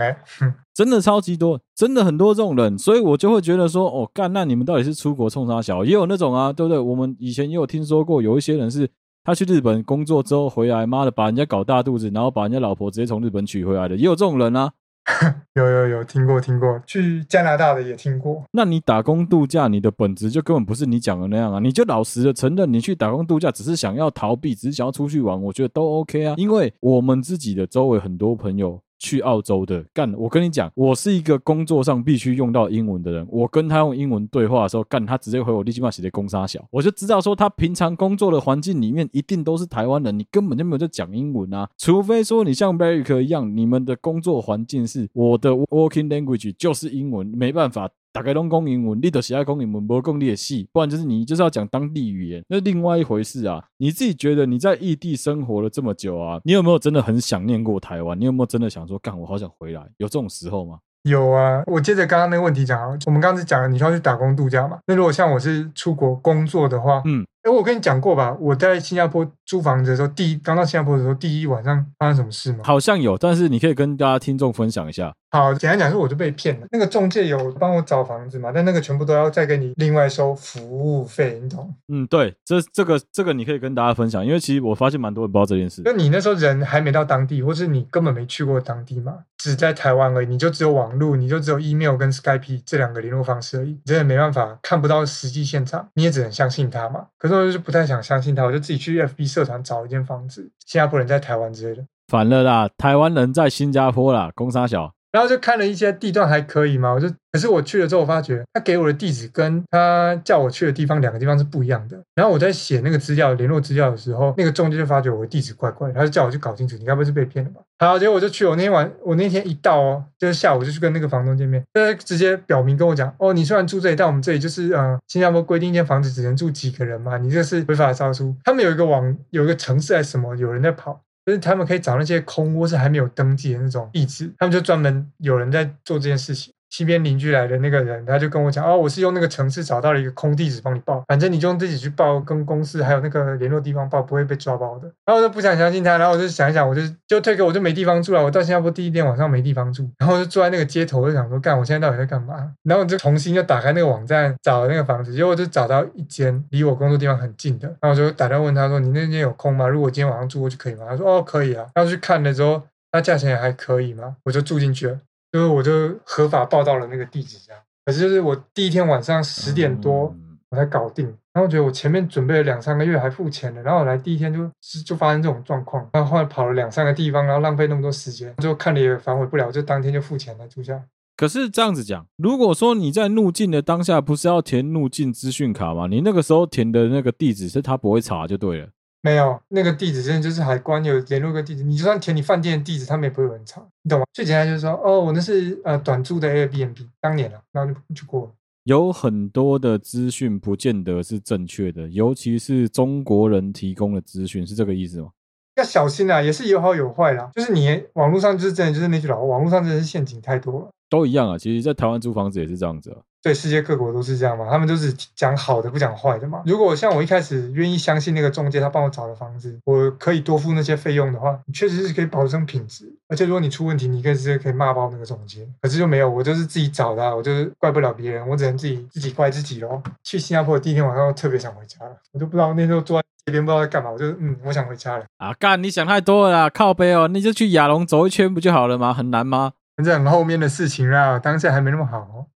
[0.00, 0.16] 哎，
[0.74, 5.84] 真的超级多，真的很多这种人，所以我就会觉得说，哦，干，那你们到底是出国冲啥小？
[5.84, 6.78] 也有那种啊，对不对？
[6.78, 8.88] 我们以前也有听说过，有一些人是
[9.22, 14.72] 他去日本工作之后回来，妈的把人家搞大肚子，然后把人家老婆直接从日本娶回来的，也有这种人啊。
[15.54, 18.44] 有有有听过听过，去加拿大的也听过。
[18.52, 21.58] 那你打工度假，你的本质就根本不是你讲的那样啊！
[21.60, 26.34] 你就老实的承认，你去打工度假只是想要逃避，只是想要出去玩，我觉得都 OK 啊。
[26.36, 28.80] 因为我们自己的周围很多朋友。
[29.02, 33.26] 去澳洲的干，我跟你讲，我是一个工作上必须用到英文的人。
[33.28, 47.90] 我跟他用英文对话的时候，干他直接回我立即骂写的攻杀小，我就知道说他平常工作的环境里面一定都是台湾人，你根本就没有在讲英文啊，除非说你像 Barry 一样，你们的工作环境是我的 working language 就是英文，没办法。
[48.12, 53.64] 大概都讲英文，你都是爱讲英文，不讲你的戏，不然就是你就是要讲当地语言，那另外一回事啊。
[53.78, 58.18] 你自己觉得你在异地生活了这么久啊，你有没有真的很想念过台湾？
[58.20, 59.82] 你有没有真的想说，干我好想回来？
[59.96, 60.78] 有这种时候吗？
[61.04, 64.78] 有啊，我接着刚刚那个问题讲啊，我们刚刚是讲了你需要去打工度假嘛？
[64.86, 67.26] 那如果像我是出国工作的话，嗯。
[67.42, 68.36] 哎，我跟你讲过吧？
[68.40, 72.60] 我在新加坡租房子的时候，第一刚到新加坡的时候，第一晚上发生什么事吗？
[72.62, 75.12] 好像有，但是你可以跟大家听众分享一下。
[75.32, 76.66] 好，简单讲，是我就被骗了。
[76.70, 78.52] 那个中介有帮我找房子嘛？
[78.54, 81.74] 但那个全部都要再给你另外收服务费，你懂？
[81.88, 85.82] 嗯，对，这这个这个你可以跟大家分享，因为其实我发现蛮多人不知道这件事。
[85.84, 97.06] 那你那时候人还没到当地，或是你根本没去过当地嘛，只在台湾而已，你就只有网络，你就只有 email 跟 Skype 这两个联络方式而已，你真的没办法看不到实际现场，你也只能相信他嘛。
[97.18, 98.02] 可是就是不太想。
[98.02, 101.84] 相信他，我就自己去 FB 社团找一间房子，新加坡人在台湾之类的。
[102.08, 104.92] 反了啦，台湾人在新加坡啦，公三小。
[105.12, 111.98] 然后就看了一些地段还可以嘛，我就可是我去了之后，我发觉他给我的地址跟他叫我去的地方两个地方是不一样的。
[112.14, 117.60] 然后我在写那个资料联络资料的时候，那个中介就发觉我的地址怪怪，他就叫我去搞清楚，你该不会是被骗了吧？
[117.78, 128.34] 好，结果我就去，我那天晚我那天一到哦，就是下午就去跟那个房东见面，他直接表明跟我讲，哦，你虽然住这里，但我们这里就是呃新加坡规定一间房子只能住几个人嘛，你这是违法的招租。
[128.44, 131.00] 他们有一个网有一个城市还是什么，有人在跑。
[131.24, 136.52] 就是他们可以找那些空屋是还没有登记的那种地址，他们就专门有人在做这件事情。
[136.72, 144.90] 西边邻居来的那个人，他就跟我讲，哦，我是用那个城市找到了一个空地址帮你报，反正你就用自己去报，跟公司还有那个联络地方报，不会被抓包的。
[145.04, 148.24] 然后我就不想相信他，然后我就想一想，我就就退给我就没地方住了。
[148.24, 152.50] 我到新加坡第一天晚上没地方住，然后我就坐在那个街头，我就想说，干，我现在到底在干嘛？
[152.62, 159.68] 然后我就重新就打开那个网站找那个房子，结果就找到一间离我工作地方很近的，然后我就打电话问他说，你那间有空吗？
[159.68, 160.86] 如果今天晚上住过去可以吗？
[160.88, 161.66] 他说，哦，可以啊。
[161.74, 164.98] 然后去看了之后，那价钱也还可以嘛，我就住进去了。
[165.32, 170.14] 就是我就合法报到了那个地址这样，可是就是我第一天晚上十点多
[170.50, 174.50] 我才搞定，然后觉得我前面准备了两三个月还付钱了，然后我来第一天就
[174.84, 180.82] 就发生这种状况，然后后来跑了两三个地方，然后浪费那么多时间，最后看了也反悔不了，就当天就付钱了住下。
[181.16, 185.86] 可是这样子讲，如果说你在入境的当下不是要填入境资讯卡吗？
[185.86, 188.68] 你那个时候填的那个地址是他不会查就对了。
[189.02, 194.06] 没有那个地址，真的就是海关有联络个地址，你就算填你饭店的地址，他们也不会有人查，你懂吗？
[194.12, 198.30] 最简单就是说，哦，我那是呃短租的 Airbnb，当年了，然后就就过了。
[198.64, 205.08] 有很多的资讯不见得是正确的，尤其是中国人提供的资讯，是这个意思吗？
[205.56, 207.28] 要小心啊，也是有好有坏啦。
[207.34, 210.70] 就是你网络上就是真的就是那句老话，网络上真的是陷阱太多了。
[210.88, 212.98] 都一样啊，其实，在台湾租房子也是这样子啊。
[213.22, 216.42] 对，世界各国都是这样嘛，他们都是讲好的不讲坏的嘛。
[216.44, 222.92] 如果像我一开始愿意相信那个中介，他帮我找的房子，我可以多付那些费用的话，确实是可以保证品质。
[223.08, 225.46] 而且如果你出问题，你可以直接可以骂爆那个中介。
[225.60, 229.80] 可是就没有，我就是自己找的，我就是怪不了别人，我只能自己自己怪自己喽。
[230.02, 235.04] 去新加坡的第一天晚上，我特别想回家了，我都不知道那时候坐在这边不知道在干嘛，我就嗯，我想回家了。
[235.18, 238.92] 啊，干，你想太多了啦，靠背哦，你就去亚龙走一圈不就好了吗？
[238.92, 239.52] 很难吗？
[239.84, 242.26] 这很后面的事情啦，当下还没那么好。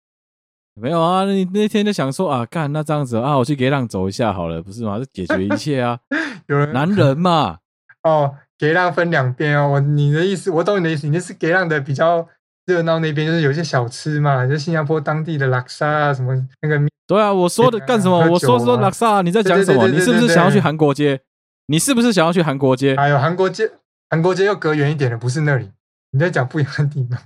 [0.81, 4.99] 没有啊，你那天就想说啊，干那这样子啊，我去给浪走一下好了，不是吗？
[4.99, 5.99] 就解决一切啊。
[6.49, 7.59] 有人男人嘛，
[8.05, 9.69] 哦，给浪分两边哦。
[9.69, 11.07] 我你的意思，我懂你的意思。
[11.07, 12.29] 你那是给浪的比较
[12.67, 16.79] 热闹那边，就是有些小吃嘛，就新加坡当地的拉沙啊什么那个。
[17.07, 18.21] 对啊，我说的干什么？
[18.23, 19.89] 啊、我说说拉沙，你在讲什么？
[19.89, 21.21] 你是不是想要去韩国街？
[21.69, 22.95] 你是不是想要去韩国街？
[22.97, 23.71] 哎呦，韩国街，
[24.11, 25.71] 韩国街又隔远一点的，不是那里。
[26.13, 27.19] 你在讲不一样的地方。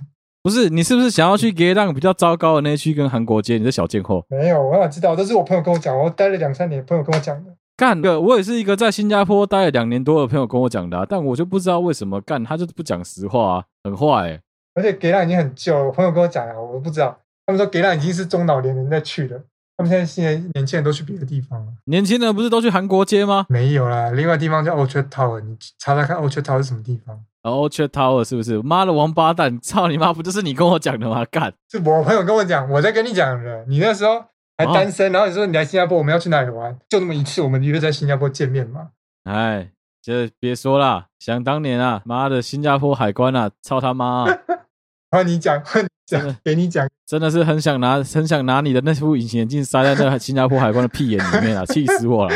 [0.43, 3.59] 不是，你是不是想要去给浪比较糟糕的那区跟韩国街？
[3.59, 4.25] 你的小贱货。
[4.27, 5.15] 没有，我哪知道？
[5.15, 7.51] 都是我朋友跟我讲，我待了两三年，朋友跟我讲的。
[7.77, 14.41] 干个，我也是一个在新加坡待了两年多的朋友跟我讲的、啊，但我就不知道为什么干他就是不讲实话啊，很坏、欸。
[14.73, 17.17] 而且给浪已经很旧了，我朋友跟我讲啊，我都不知道。
[17.45, 19.37] 他们说给浪已经是中老年人在去的，
[19.77, 21.73] 他们现在现在年轻人都去别的地方了。
[21.85, 23.45] 年轻人不是都去韩国街吗？
[23.49, 27.23] 没有啦，另外地方叫 Orchard Tower，你查查看 Orchard Tower 是什么地方。
[27.49, 28.61] Orchard Tower 是不是？
[28.61, 29.59] 妈的王八蛋！
[29.59, 30.13] 操你妈！
[30.13, 31.25] 不就是你跟我讲的吗？
[31.31, 31.53] 干！
[31.69, 33.65] 是我朋友跟我讲，我在跟你讲的。
[33.67, 34.23] 你那时候
[34.57, 36.77] 还单身，哦、然后你说你来新加坡，我们要去哪里玩？
[36.89, 38.89] 就那么一次，我们约在新加坡见面嘛。
[39.23, 44.37] 哎，这别说了，想当年啊，妈的，新加坡海关啊，操他妈啊！
[45.09, 45.87] 换你讲，换你
[46.19, 51.65] 讲，给你讲，真的是很想拿，很想拿你的那副隐形眼镜塞在那新加坡海关的屁眼里面啊！
[51.71, 52.35] 气死我了！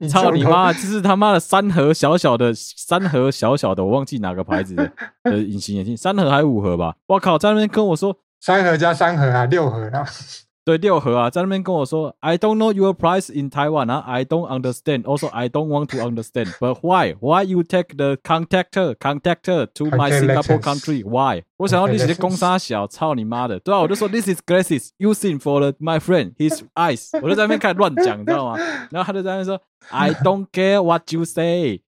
[0.00, 0.72] 你操你妈！
[0.72, 4.90] 这是他妈的三盒小小的，三盒小小的，我忘记哪个牌子的
[5.24, 6.94] 的隐形眼镜，三盒还是五盒吧？
[7.06, 10.06] 我靠，在那边跟我说三盒加三盒啊，六盒啊。
[10.65, 15.03] 对，六盒啊，在那边跟我说，I don't know your price in Taiwan 啊，I don't understand.
[15.03, 16.55] Also, I don't want to understand.
[16.59, 17.15] But why?
[17.19, 21.03] Why you take the contactor contactor to my Singapore country?
[21.03, 21.43] Why?
[21.57, 23.59] 我想要你直接攻杀小，操你妈的！
[23.59, 27.11] 对啊，我就说 This is glasses using for the my friend his eyes。
[27.21, 28.57] 我就在那边开始乱讲，你知道吗？
[28.89, 31.81] 然后他就在那边说，I don't care what you say。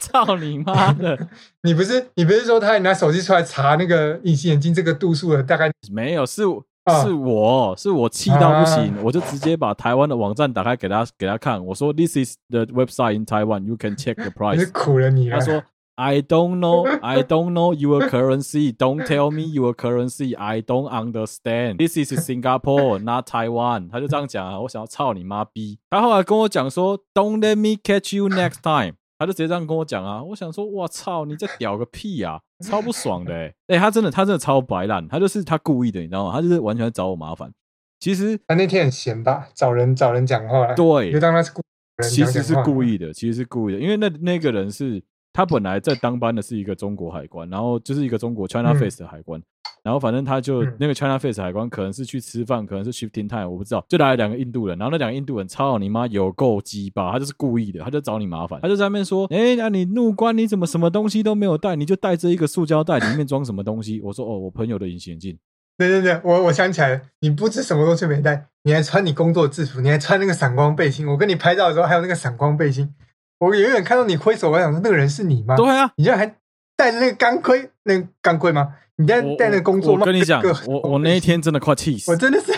[0.00, 1.28] 操你妈的！
[1.62, 6.42] 你不是你不是说他拿手机出来查那个隐形眼镜这个度数的大概没有是。
[7.03, 14.71] 是我是我气到不行，我就直接把台湾的网站打开给他给他看，我说 This is the website in Taiwan, you can check the price。
[14.71, 15.37] 苦了你了。
[15.37, 15.63] 他说
[15.95, 20.89] I don't know, I don't know your currency, don't tell me your currency, I don't
[20.89, 21.77] understand.
[21.77, 23.89] This is Singapore, not Taiwan。
[23.91, 25.77] 他就这样讲啊，我想要操你妈逼。
[25.91, 28.95] 他后来跟我讲说 Don't let me catch you next time。
[29.21, 33.37] 他就直接这样跟我讲啊，我想说，我操，你在屌个屁啊，超不爽的哎、
[33.69, 33.75] 欸！
[33.75, 36.31] 哎、欸，他真的，他真的超白烂，他就是他故意的，你知道吗？
[36.33, 37.53] 他就是完全找我麻烦。
[37.99, 45.03] 其实他那天很闲吧，找人找人讲话，对，就当他是故意，其实是故意的，其实是故意的，因为那那个人是。
[45.33, 49.43] 他本来在当班的是一个中国海关，然后就是一个中国 China Face 的海关，嗯、
[49.83, 63.99] 然后反正他就、嗯、那个 China Face 海关可能是去吃饭，可能是 shifting time，我不知道，就来了两个印度人，然后那两个印度人操你妈有够鸡巴，他就是故意的，他就找你麻烦，他就在那边说，哎、欸，那你入关你怎么什么东西都没有带，你就带着一个塑胶袋，里面装什么东西？
[64.01, 65.37] 我说哦，我朋友的隐形眼镜。
[65.77, 72.93] 对对对，我我想起来了，你不止什么东西没带，你还穿你工作制服，你还穿那个闪光背心，我跟你拍照的时候还有那个闪光背心。
[73.39, 75.55] 我远远看到你挥手，我想说那个人是你吗？
[75.55, 76.35] 对啊，你现在还
[76.81, 78.73] 戴着那个钢盔，那个钢盔吗？
[78.95, 80.01] 你在戴那个工作帽？
[80.01, 82.51] 我跟你讲，我我那一天真的快气死，我真的是，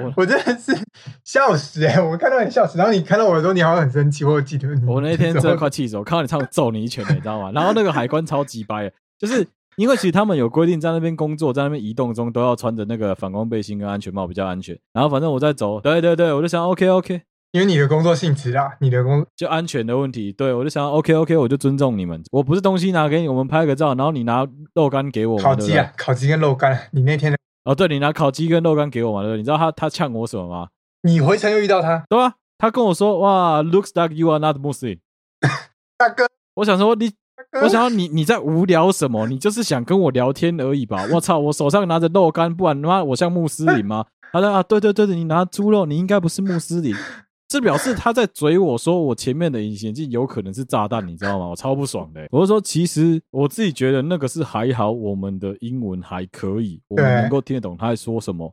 [0.00, 0.74] 我， 我真的是
[1.22, 2.00] 笑死哎、欸！
[2.00, 4.86] 我看到你笑死，然后你看到我的时候，你好像很生气，我有记得你。
[4.86, 7.52] 我那一天真的快气死，我看到你，差不多揍你一拳，你知道吗？
[7.54, 9.46] 然后那个海关超级掰，就是
[9.76, 14.78] 因为其实他们有规定，在那边工作，在那边移动中都要穿着那个反光背心跟安全帽比较安全。
[14.94, 17.22] 然后反正我在走，对对对，我就想 OK OK。
[17.56, 22.22] 因为你的工作性质啊，你的工就安全的问题，对，我就想 OK OK，我就尊重你们。
[22.30, 25.38] 我不是东西拿给你，我们拍个照，然后你拿肉干给我。
[25.38, 26.78] 烤鸡啊，烤鸡跟肉干。
[26.90, 29.38] 你那天的哦，对，你拿烤鸡跟肉干给我嘛，对？
[29.38, 30.68] 你知道他他呛我什么吗？
[31.04, 34.98] 你回程又遇到他，对啊，他跟我说哇，looks like you are not Muslim。
[35.96, 37.10] 大哥，我想说你，
[37.62, 39.26] 我想要你你在无聊什么？
[39.28, 41.06] 你就是想跟我聊天而已吧？
[41.14, 44.04] 我操，我手上拿着肉干，不然他妈我像穆斯林吗？
[44.30, 46.94] 他说啊，对对对对，你拿猪肉，你应该不是穆斯林。
[47.56, 51.46] 这表示他在嘴我说我前面的隐形眼镜有可能是炸弹，你知道吗？
[51.46, 52.26] 我超不爽的。
[52.30, 58.52] 我是说，其实我自己觉得那个是还好，我们的英文还可以，我们能够听得懂他在说什么。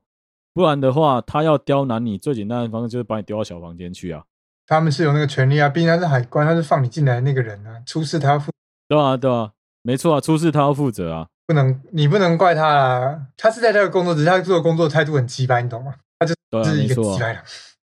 [0.53, 4.23] 不然的话，他要刁难你，最简单的方式就是把你丢到小房间去啊。
[4.65, 8.53] 他们是有那个权利啊，毕竟他是海关，他是放你进来的那个人啊，出事他要负。
[8.87, 11.27] 对啊，对啊，没错啊，出事他要负责啊。
[11.45, 15.93] 不能，你不能怪他啊，他是在这个工作，只是他做的工作态度很鸡掰，你懂吗？
[16.19, 17.01] 他就是一个鸡。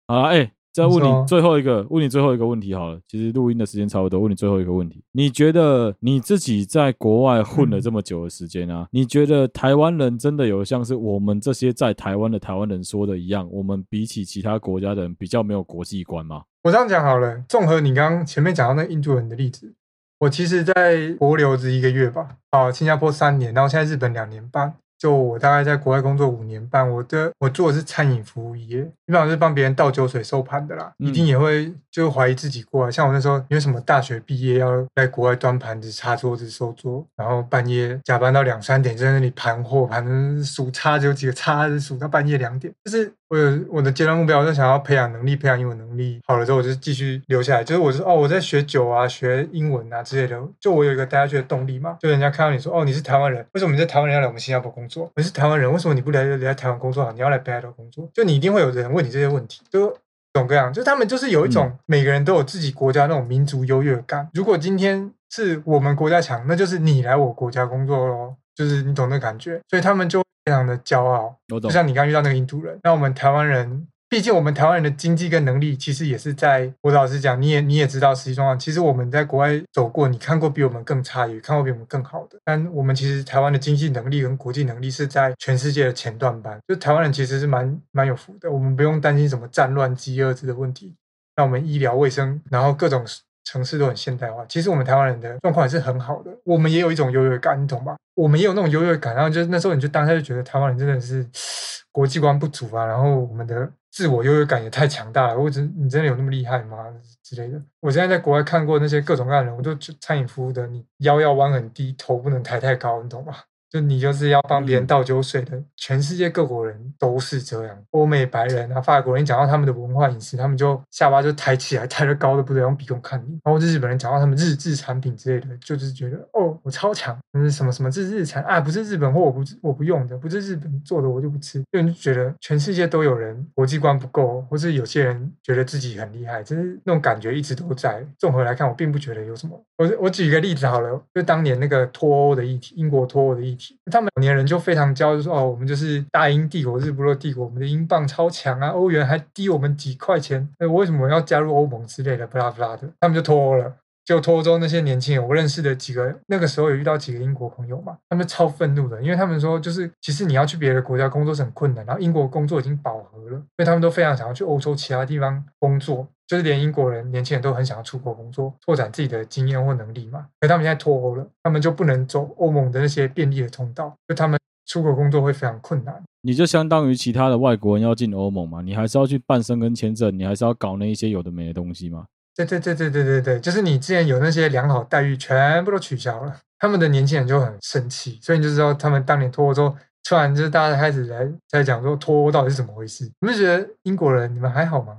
[0.08, 0.50] 好了，哎。
[0.74, 2.98] 再问你最后一个，问你最后一个问题好了。
[3.06, 5.04] 其实录音的时间差不多，问你最后一个问题。
[5.12, 16.42] 你觉得你自己在国外混了这么久的时间啊， 你觉得台湾人真的有像是我们这些在台湾的台湾人说的一样，我们比起其他国家的人比较没有国际观吗？
[16.64, 19.74] 我这样讲好了，综合你刚刚前面讲到那印度人的例子，
[20.18, 24.74] 我其实在国留子一个月吧，啊，新加坡三年，然后现在日本两年半。
[24.98, 32.90] 就我大概在国外工作五年半，我的我做的是餐饮服务业，基本上是帮别人倒酒水收盘的啦，一定也会就怀疑自己过来。
[32.90, 43.12] 像我那时候，因为什么大学毕业要在国外端盘子、擦桌子、收桌，然后半夜加班到两三点，就在那里盘货，盘成数叉子，有几个叉子数到半夜两点，就是。
[43.28, 47.64] 我有我的阶段目标，我就想要培养能力，培养英文能力好了之后，我就继续留下来。
[47.64, 50.40] 就是我是哦，我在学酒啊，学英文啊之类的。
[50.60, 51.96] 就我有一个待下去的动力嘛。
[52.00, 55.10] 就人家看到你说哦，你是台湾人，为什么你在台湾人要来我们新加坡工作？
[55.16, 57.12] 你是台湾人，为什么你不来来来台湾工作好？
[57.12, 58.08] 你要来北海道工作？
[58.12, 60.72] 就你一定会有人问你这些问题，就各种各样。
[60.72, 64.28] 就他们就是有一种每个人都有自己国家那种民族优越感。
[64.34, 68.34] 如果今天是我们国家强，那就是你来我国家工作喽。
[68.54, 71.36] 就是你懂那感觉，所以他们就非常的骄傲。
[71.60, 73.86] 就像你刚遇到那个印度人，那我们台湾人。
[74.06, 78.56] 毕竟我们台湾人的经济跟能力，其实也是在我老实讲，你也你也知道实际状况。
[78.56, 82.38] 其实我们在国外走过，你看过比我们更差，也看过比我们更好的。
[82.44, 86.56] 但我们其实台湾的经济能力跟国际能力是在全世界的前段班。
[86.68, 90.94] 就台湾人其实是蛮蛮有福的，我们不用担心什么战乱、饥饿之的问题。
[91.34, 93.04] 那我们医疗卫生，然后各种
[93.44, 94.44] 城市都很现代化。
[94.46, 97.96] 其实我们台湾人的状况也是很好的，我们也有一种优越感，你懂吧？
[98.14, 101.26] 我们也有那种优越感，然后就是那时候你就当下就觉得台湾人真的是
[101.92, 105.36] 国际观不足啊，然后我们的自我优越感也太强大了。
[105.36, 106.76] 或者你真的有那么厉害吗？
[107.22, 107.60] 之类的。
[107.80, 113.34] 我现在在国外看过那些各种各样的人，我都餐饮服务的，你腰要弯很低，头不能抬太高，你懂吗？
[113.74, 117.76] 就你就是要帮别人倒酒水的，全世界各国人都是这样。
[117.90, 123.32] 欧美白人啊，法国人，你讲到他们的文化饮食，他们就下巴就抬起来，抬得高的不得，用鼻孔看你。
[123.42, 131.60] 然后日本人讲到他们日制产品之类的，就是觉得哦，我超强，那是什么什么日日产啊，不是日本货，我不我不用的，不是日本做的，我就不吃。
[131.72, 138.06] 就你就觉得全世界都有人国际观不够，或是有些人觉得自己很厉害，就是那种感觉一直都在。
[138.20, 139.60] 综合来看，我并不觉得有什么。
[139.78, 143.63] 我我举一个例子好了，就当年那个脱欧的议题，英国脱欧的议题。
[143.90, 152.26] 他们老年人就非常骄傲，就说：“哦，我们就是大英帝国、日不落帝国，我们的英镑超强啊，欧元还低我们几块钱，那为什么要加入欧盟之类的？
[152.26, 153.72] 不拉不拉的，他们就脱欧了。
[154.04, 170.26] 就脱欧之后，那些年轻人，我认识的几个，那个时候有遇到几个英国朋友嘛，他们超愤怒的，因为他们说，就是其实你要去别的国家工作是很困难，然后英国工作已经饱和了，所以他们都非常想要去欧洲其他地方工作。”就是连英国人年轻人都很想要出国工作，拓展自己的经验或能力嘛。
[170.40, 176.02] 可他们现在脱欧了，他们就不能走欧盟的那些便利的通道，就他们出国工作会非常困难。
[176.22, 182.06] 你就相当于其他的外国人要进欧盟嘛，你还是要去办申根签证，你还是要搞那一些有的没的东西嘛。
[182.34, 193.04] 对对对对对对对，就是你之前有那些良好待遇全部都取消了，他们的年轻人就很生气，所以你就知道他们当年脱欧之后，突然就是大家开始来在讲说脱欧到底是怎么回事。
[193.20, 194.98] 你们觉得英国人你们还好吗？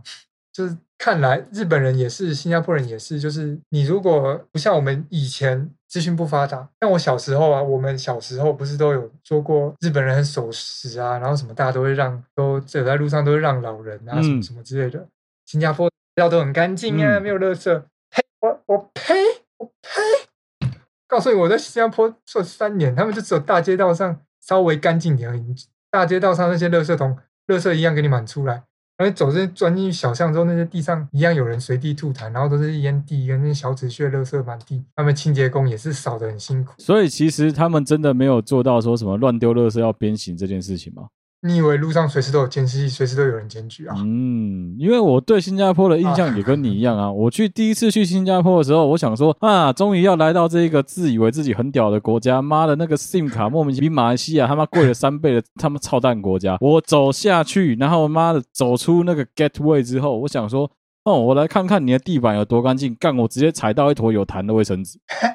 [0.52, 0.78] 就是。
[0.98, 3.20] 看来日本人也是，新加坡人也是。
[3.20, 14.98] 就是你如果不像我们以前资讯不发达，像我小时候啊，我们小时候不是都有说过日本人很守时啊，然后什么大家都会让，都走在路上都会让老人啊，什么什么之类的。
[15.00, 15.10] 嗯、
[15.46, 15.92] 新加坡
[16.22, 17.84] 道都很干净啊，嗯、没有垃圾。
[18.10, 18.24] 呸！
[18.42, 19.14] 我我呸！
[19.58, 20.70] 我呸！
[21.08, 25.56] 告诉你，我在新加坡做三年，他们就只有大街道上稍微干净点而已，
[25.92, 28.64] 大街道上那些垃圾桶，垃圾一样给你满出来。
[28.98, 34.86] 然后走这钻进去小巷之后，那些地上一样有人随地吐痰，然后都是烟蒂跟那些小纸屑、垃圾满地。
[34.96, 36.74] 他们清洁工也是扫得很辛苦。
[36.78, 41.10] 所以其实他们真的没有做到说什么乱丢垃圾要鞭刑这件事情吗？
[41.46, 43.96] 你以为路上随时都有监视器，随时都有人检举啊？
[44.00, 47.04] 嗯，因为我对新加坡的印象也跟你一样啊。
[47.04, 52.42] 啊我去第一次去新加坡的时候，我想说啊，终于要来到这一个自以为自己很屌的国家。
[52.42, 56.58] 妈的，那个 SIM 卡莫名其妙比马来西亚他妈贵了三倍的他妈操蛋国家。
[56.60, 60.68] 我走下去，然后妈的走出那个 gateway 之后，我想说，
[61.04, 62.96] 哦，我来看看你的地板有多干净。
[63.00, 64.98] 干，我直接踩到一坨有痰的卫生纸。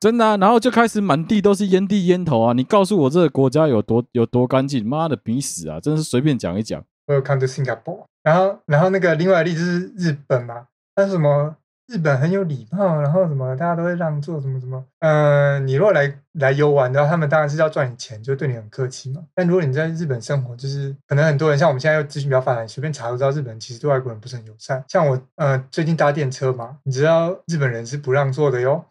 [0.00, 2.52] 真的啊，然后就开始满地都是烟蒂烟头啊！
[2.52, 4.86] 你告诉我这个国家有多有多干净？
[4.86, 5.80] 妈的，比死啊！
[5.80, 6.82] 真是随便讲一讲。
[7.06, 10.66] 我有看到新加坡，然后然后那个另外的例子是日本嘛？
[10.96, 11.54] 那什么
[11.86, 14.84] 日本很有礼貌，然后什么大家都会让座，什么什么。
[14.98, 19.22] 嗯、你如果来来游玩的话，他们当然是要赚你钱，就对你很客气嘛。
[19.34, 24.84] 但如果你在日本生活，就是可能很多人像我们现在又资讯比较发达，随便查都知道日本其实对外国人不是很友善。
[24.88, 28.84] 像我呃最近搭电车嘛，你知道日本人是不让座的哟。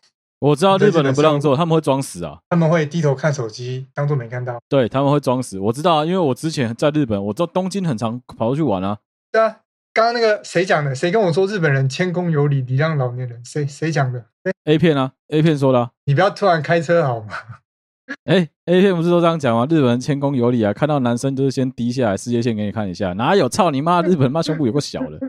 [0.45, 4.59] 我知道日本人不让座，他们会装死啊，他们会低头看手机，当做没看到。
[4.69, 8.99] 对，他们会装死，我知道啊，因为我之前在日本，我知道东京很常跑出去玩啊。
[9.31, 10.93] 对啊，刚刚那个谁讲的？
[10.93, 13.43] 谁跟我说日本人谦恭有礼，礼让老年人？
[13.43, 14.25] 谁谁讲的
[14.65, 15.89] ？A 片啊，A 片说的啊。
[16.05, 17.33] 你不要突然开车好吗？
[18.29, 19.65] 哎，A 片不是都这样讲吗？
[19.67, 23.13] 日本人谦恭有礼啊，看到男生就是先低下来，世界线给你看一下。
[23.13, 23.49] 哪有？
[23.49, 24.03] 操你妈！
[24.03, 25.19] 日本人妈胸部有个小的。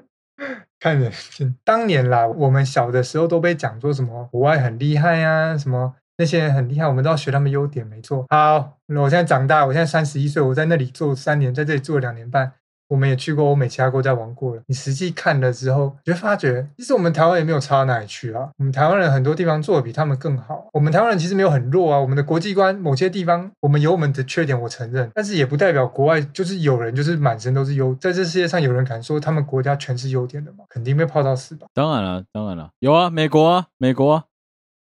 [0.78, 1.12] 看人
[1.64, 8.26] 当年啦，我们小的时候都被讲说什么国外很厉害啊，什么那些人很厉害，我们都要学他们优点，没错。
[8.28, 12.52] 好，我现在长大，我现在三十一岁，我在那里做三年，在这里做了两年半。
[12.88, 18.50] 我们也去过欧美其他国家玩过了，你实际看了之后，你就发觉，其实我们台湾也没有差到哪里去啊。
[18.58, 20.68] 我们台湾人很多地方做的比他们更好。
[20.72, 21.98] 我们台湾人其实没有很弱啊。
[21.98, 25.10] 我们的国际观某些地方，我们有我们的缺点，我承认。
[25.14, 30.64] 但是也不代表国外就是有人就是满身都是优，在这世界上有人敢说他们国家全是优点的吗？
[30.68, 31.66] 肯定被泡到死吧。
[31.74, 34.24] 当然了，当然了，有啊，美国啊，美国啊。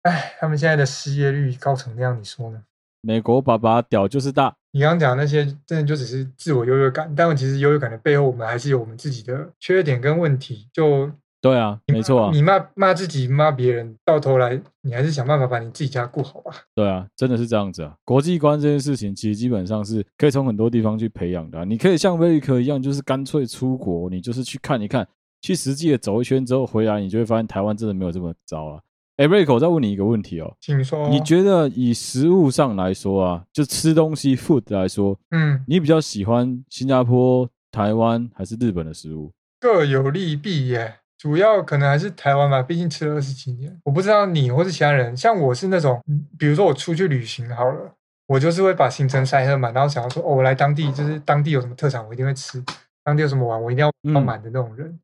[0.03, 2.63] 哎，他们现在的失业率高成那样，你说呢？
[3.03, 4.57] 美国爸爸屌就是大。
[4.73, 10.69] 你刚刚讲那些，真的就只是自我优越感，但其实优越感的背后，我们还是有我们自己的缺点跟问题。
[10.73, 11.11] 就
[11.41, 16.53] 对啊，没错啊，你骂骂自己，骂别人，到头来你还是想办法把你自己家顾好吧。
[16.75, 17.97] 对啊，真的是这样子啊。
[18.05, 21.65] 国际观这件事情，其实基本上是可以从很多地方去培养的啊。
[21.65, 25.09] 你可以像威利克一样，就是干脆出国，你就是去看一看，
[25.41, 28.81] 去实际的走一圈之后回来，你就会发现台湾真的没有这么糟啊。
[29.21, 31.07] 哎，瑞克，我再问你一个问题哦，请说。
[31.11, 39.31] 你觉得以食物上来说啊，就吃东西 food 来说，嗯，你比较喜欢新加坡、台湾还是日本的食物？
[39.61, 40.95] 各有利弊耶。
[41.19, 43.79] 主要可能还是台湾吧，毕竟吃了二十几年。
[43.85, 46.03] 我不知道你或是其他人，像我是那种，
[46.39, 47.93] 比如说我出去旅行好了，
[48.27, 52.59] 我就是会把行程塞很满，然后想要说，哦，我来当地就是当地有什么特产，我一定会吃；
[53.05, 54.89] 当地有什么玩，我一定要包满的那种人。
[54.89, 54.99] 嗯、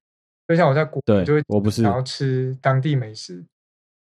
[0.49, 3.45] 就像我在国，对，就会我不是想要吃当地美食。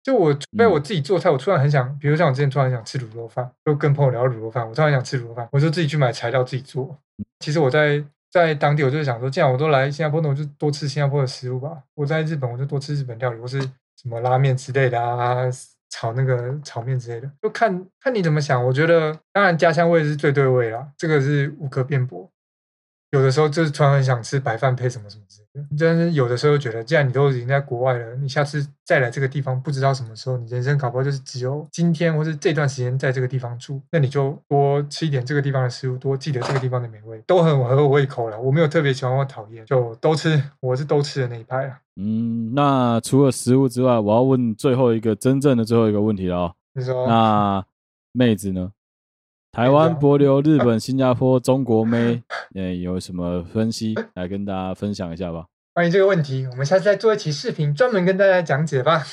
[0.04, 6.98] 就我除非我自己做菜，我突然很想，比如像我之前突然想吃卤肉饭，就跟朋友聊卤肉饭，我突然想吃卤肉饭，我就自己去买材料自己做。
[7.40, 8.04] 其实我在。
[8.34, 11.84] 在当地，我就是想说，既然我都来新加坡，那我就多吃新加坡的食物吧。
[11.94, 15.44] 我在日本，我就多吃日本料理，或是什么拉面之类的啊，
[15.92, 18.66] 炒那个炒面之类的，就看看你怎么想。
[18.66, 22.28] 我觉得，当然家乡味是最对味啦，这个是无可辩驳。
[23.14, 38.42] 有的时候就是突然很想吃白饭配什么什么之类的，但是有的时候觉得，既然你都已经在国外了，你下次再来这个地方，不知道什么时候，你人生搞不好就是只有今天或是这段时间在这个地方住，那你就多吃一点这个地方的食物，多记得这个地方的美味，都很合我胃口了。
[38.42, 41.78] 我没有特别喜欢或讨厌，就都吃，我是都吃的那一派啊。
[41.98, 46.56] 嗯，那除了食物之外，我要问最后一个真正的最后一个问题了哦。
[46.74, 47.64] 你说，那
[48.12, 48.72] 妹子呢？
[49.52, 52.24] 台湾、帛琉、日本、新加坡、中国妹，
[52.56, 55.46] 诶，有什么分析来跟大家分享一下吧？
[55.74, 59.04] 关于这个问题，我们下次再做一期视频，专门跟大家讲解吧。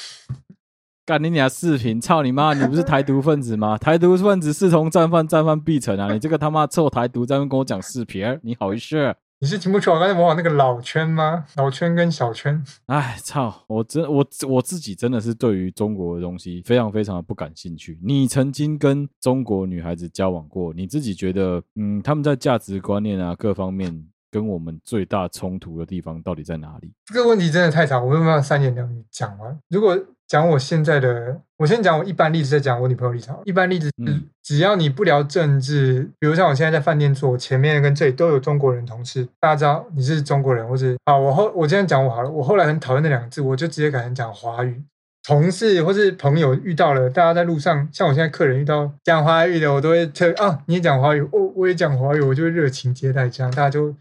[1.07, 2.53] 干你俩视频，操你妈！
[2.53, 3.79] 你不是台独分子吗？
[3.79, 6.13] 台独分子视同战犯，战犯必成啊！
[6.13, 9.17] 你这个他妈臭台独，在那跟我讲视频，你好意思？
[9.43, 11.47] 你是听不出我刚才模仿那个老圈吗？
[11.57, 13.65] 老圈跟小圈，哎操！
[13.69, 17.99] 我真我我自己真的是对于中国的东西非常非常的不感兴趣。
[18.03, 26.93] 你曾经跟中国女孩子交往过，你自己觉得，嗯，他们在价值观念啊各方面跟我们最大冲突的地方到底在哪里？
[27.07, 29.59] 这个问题真的太长，我没有办法三言两语讲完。
[29.69, 33.41] 如果讲我现在的，我先讲我一般例子，再讲我女朋友立场。
[33.45, 44.81] 一般例子，嗯，只要你不聊政治，比如像我现在在饭店做，前面跟这里都有中国人同事，大家知道你是中国人，或是啊，我后我今天讲我好了，我后来很讨厌那两个字，我就直接改成讲华语。
[45.23, 53.95] 同事或是朋友遇到了，大家在路上，像我现在客人遇到讲华语的，我都会特啊，你也讲华语，哦，我也讲华语，我就会热情接待，这样大家就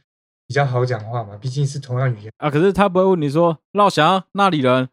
[0.49, 2.49] 比较好讲话嘛，毕竟是同样语言啊。
[2.49, 4.89] 可是他不会问你说，老乡哪里人？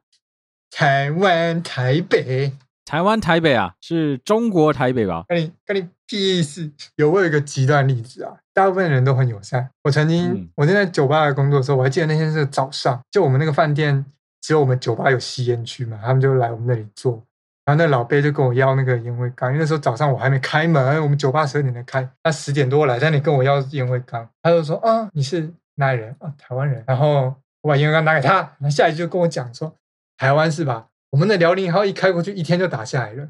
[0.71, 2.53] 台湾台北，
[2.85, 5.25] 台湾台北啊，是中国台北吧？
[5.27, 6.71] 跟你跟你屁事！
[6.97, 9.71] 有我有一个极端例子啊，大部分人都很友善。
[9.85, 14.05] 我曾经、嗯、我在酒吧工作的时候，我还记得那天是早上，就我们那个饭店
[14.43, 17.25] 只有我们酒吧有吸烟区嘛，他们就来我们那里坐，
[17.67, 26.33] 然后那老贝就跟我要那个烟灰缸，因为那时候早上我还没开门，我们酒吧十二点才开，他十点多来，在那里跟我要烟灰缸，他就说啊，你是哪里人啊？
[26.39, 26.83] 台湾人。
[26.87, 29.75] 然后我把烟灰缸拿给他，他下一句就跟我讲说。
[30.17, 30.87] 台湾是吧？
[31.11, 33.29] 我们的辽宁号一开过去，一天就打下来了，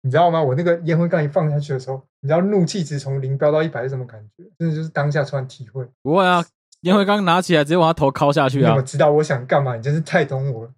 [0.00, 0.42] 你知道吗？
[0.42, 4.42] 我那个烟灰缸一放下去的时候，你知道怒气值从零飙到一百是什么感觉？
[4.58, 5.86] 真的就是当下突然体会。
[6.02, 6.44] 不会啊，
[6.80, 8.74] 烟灰缸拿起来直接往他头敲下去啊！
[8.74, 10.70] 我知道我想干嘛，你真是太懂我了。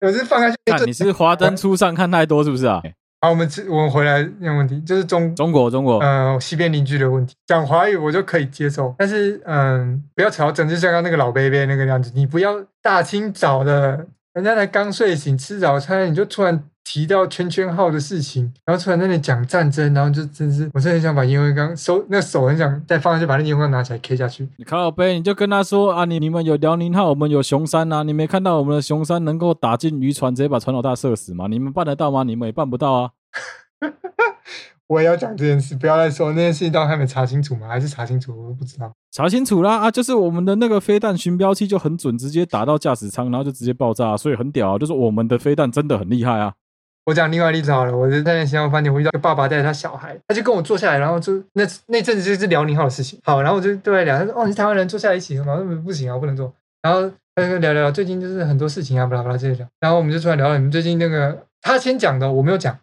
[0.00, 2.82] 我是放下去，看你是华灯初上看太多是不是啊？
[3.20, 14.06] 好，我们我们回来那个问题，就是中中国中国，嗯、呃，西边邻居的问题，讲华语我就可以接受，但是嗯，不要吵整，就像刚刚那个老伯伯那个样子，你不要大清早的。
[14.38, 24.48] 人家才刚睡醒吃早餐，你就突然提到圈圈号的事情，然后突然在那里讲战争，然后就真是，我真的很想把烟灰缸收，那手很想再放下去，把那烟灰缸拿起来 K 下去。
[24.56, 31.48] 你靠背，你就跟他说啊，你你们有辽宁号，我们有熊三啊，你没看到我们的熊山能够打进渔船，直接把船老大射死吗？
[31.48, 32.22] 你们办得到吗？
[32.22, 33.10] 你们也办不到啊。
[34.88, 37.68] 我也要讲这件事，不要再说那件事情，到还没查清楚吗？
[37.68, 38.32] 还是查清楚？
[38.36, 38.90] 我都不知道。
[39.12, 39.90] 查清楚啦啊！
[39.90, 44.78] 就是我们的那个飞弹寻标器就很准，直接打到驾驶舱，然后就直接爆炸，所以很屌啊！
[44.78, 46.54] 就是我们的飞弹真的很厉害啊！
[47.06, 53.18] 我讲另外例子好了，我在在新加坡饭店，我遇到一个爸爸带着他小孩，他就跟我坐下来，然后就那那阵子就是辽宁号的事情。
[53.24, 59.66] 好，然后我就对他聊，他说：“哦，你是台湾人，坐下来一起喝吗？”我说：“不行啊，我不能坐。”然后他就聊聊，最近就是很多事情啊，巴拉巴拉这些聊。
[59.80, 62.78] 然后我们就出来聊聊你们最近那个，他先讲的，我没有讲。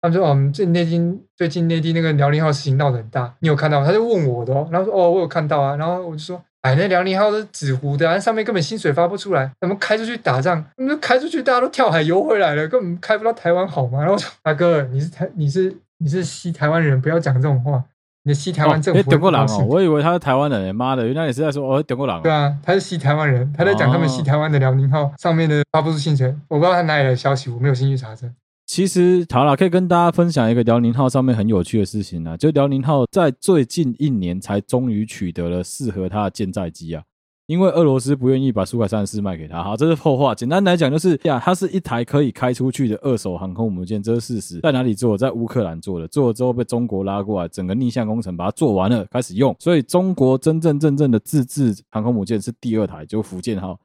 [0.00, 10.64] 他们说：“哦，我们最近内地最近内地那个辽宁号事情闹得很大，你有看到吗？”他就问我的哦，然后说：“哦，我有看到啊。”然后我就说：“哎，那辽宁号是纸糊的，上面根本薪水发不出来，怎么开出去打仗？
[10.76, 17.82] 我们开出去，大家都跳海游回来了，根本开不到台湾好吗？”然后我说：“大哥，你是台你是你是西台湾人，不要讲这种话。
[18.24, 19.00] 你的西台湾政府……
[19.00, 22.22] 哎，点过狼哦，我以为他是台湾人，妈的，原来也是在说哦，点过狼。
[22.22, 28.30] 对啊，他是西台湾人，他在讲他们西台湾的辽宁号上面的发不出薪水，我不知道他哪里来的消息，我没有兴趣查证。”
[28.68, 37.02] 其实好了，可以跟大家分享一个辽宁号上面很有趣的事情啊，就辽宁号在最近一年才终于取得了适合它的舰载机啊，
[37.46, 39.64] 因为俄罗斯不愿意把苏 -34 三十四卖给他。
[39.64, 40.34] 好，这是后话。
[40.34, 44.60] 简单来讲，就是呀，它是一台可以开出去的二手航空母舰，这是事实。
[44.60, 45.16] 在哪里做？
[45.16, 49.56] 在乌克兰做的，做了之后被中国拉过来，整个逆向工程把它做完了，开始用。
[49.58, 53.80] 所以中国真真正正的自制航空母舰是第二台，就福建号。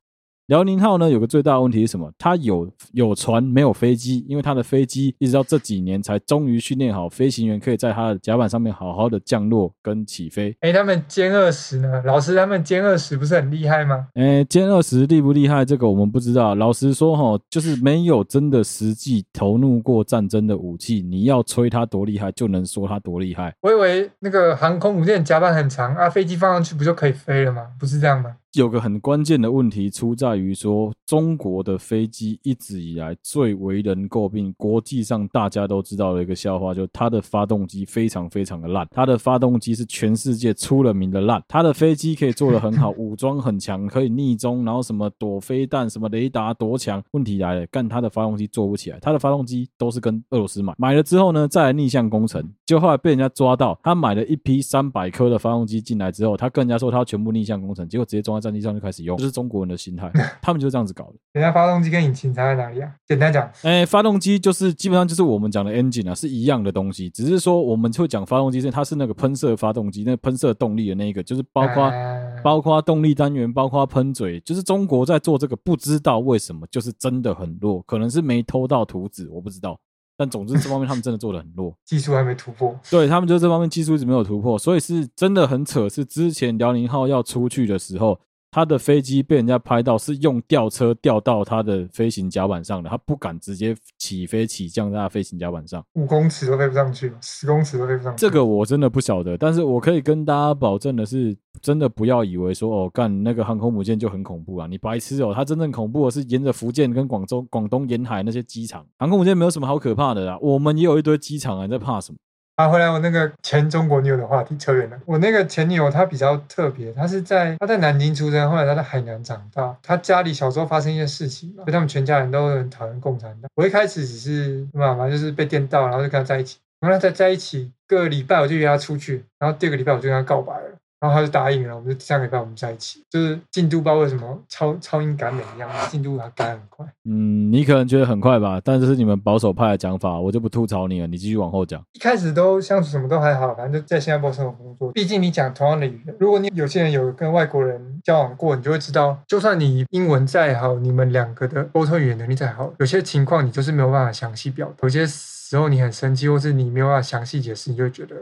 [0.53, 2.11] 辽宁号呢有个最大的问题是什么？
[2.15, 10.55] 它有有船没有飞机，因为它的飞机一直到这几年才终于训练好，飞行员可以在它的甲板上面好好的降落跟起飞。
[10.59, 12.03] 哎，他们歼二十呢？
[12.05, 14.09] 老师，他们歼二十不是很厉害吗？
[14.13, 15.65] 哎，歼二十厉不厉害？
[15.65, 16.53] 这个我们不知道。
[16.53, 23.51] 老实说哈，就是没有真的实际投入过战争的武器，你要吹它多厉害，就能说它多厉害。
[23.61, 27.69] 我以为那个航空母舰甲板很长啊，飞机放上去不就可以飞了吗？
[27.79, 28.35] 不是这样吗？
[28.53, 61.13] 有个很关键的问题出在于说，中国的飞机一直以来最为人诟病，国际上大家都知道的一个笑话，就是它的发动机非常非常的烂，它的发动机是全世界出了名的烂，它的飞机可以做得很好，武装很强，可以逆中，然后什么躲飞弹，什么雷达多强，问题来了，干它的发动机做不起来，它的发动机都是跟俄罗斯买，买了之后呢，再来逆向工程，就后来被人家抓到，他买了一批三百颗的发动机进来之后，他跟人家说他要全部逆向工程，结果直接装战机上就开始用，这是中国人的心态， 他们就是这样子搞的。
[61.31, 62.91] 人家发动机跟引擎差在哪里啊？
[63.07, 79.79] 简单讲，哎、欸，发动机就是基本上就是我们讲的 engine 啊，是一样的东西，只是说我们会讲发动机是它是那个喷射发动机，那喷射动力的那一个，就是包括、呃、包括动力单元，包括喷嘴，就是中国在做这个，不知道为什么就是真的很弱，可能是没偷到图纸，我不知道。
[80.15, 82.79] 但总之这方面他们真的做的很弱， 技术还没突破。
[82.91, 85.89] 对，他们就是这方面技术一直没有突破，所以是真的很扯。
[85.89, 88.19] 是之前辽宁号要出去的时候。
[88.53, 98.21] 他的飞机被人家拍到是用吊车吊到他的飞行甲板上的，他不敢直接起飞起降在他飞行甲板上，五公尺都飞不上去，十公尺都飞不上去。
[98.21, 112.17] 这个我真的不晓得，但是我可以跟大家保证的是，真的不要以为说哦，干那个航空母舰就很恐怖啊，你白痴哦，它真正恐怖的是沿着福建跟广州、广东沿海那些机场，航空母舰没有什么好可怕的啦，我们也有一堆机场啊，你在怕什么？
[112.55, 114.99] 啊，回来我那个前中国女友的话题扯远了。
[115.05, 119.75] 我那个前女友她比较特别，她是在她在南京出生，后来她在海南长大。
[119.81, 123.49] 她家里小时候发生一些事情，所以他们全家人都很讨厌共产党。
[123.55, 126.59] 我一开始只是妈妈就是被电到，然后就跟她在一起。
[126.79, 130.77] 然后她在在一起个礼拜，我就约她出去，然后第二个礼拜我就跟她告白了。
[131.03, 136.85] 然后他就答应了，我们就下个礼拜我们在一起，就是进度不知道为什么超超音赶美一样，进度还赶很快。
[137.03, 141.83] 嗯，你可能觉得很快吧，但这是你们保守派的讲法，我就不吐槽你了，你继续往后讲。
[141.91, 144.93] 一开始都相处什么都还好，反正就在新加坡生活工作。
[144.93, 154.75] 毕竟你讲同样的语言，如果你有些人有跟外国人交往过，你就会知道，就算你英文再好，你们两个的沟通语言能力再好，有些情况你就是没有办法详细表达。
[154.83, 158.15] 有些时候你很生气，或是你没有办法详细解释，你就会觉得。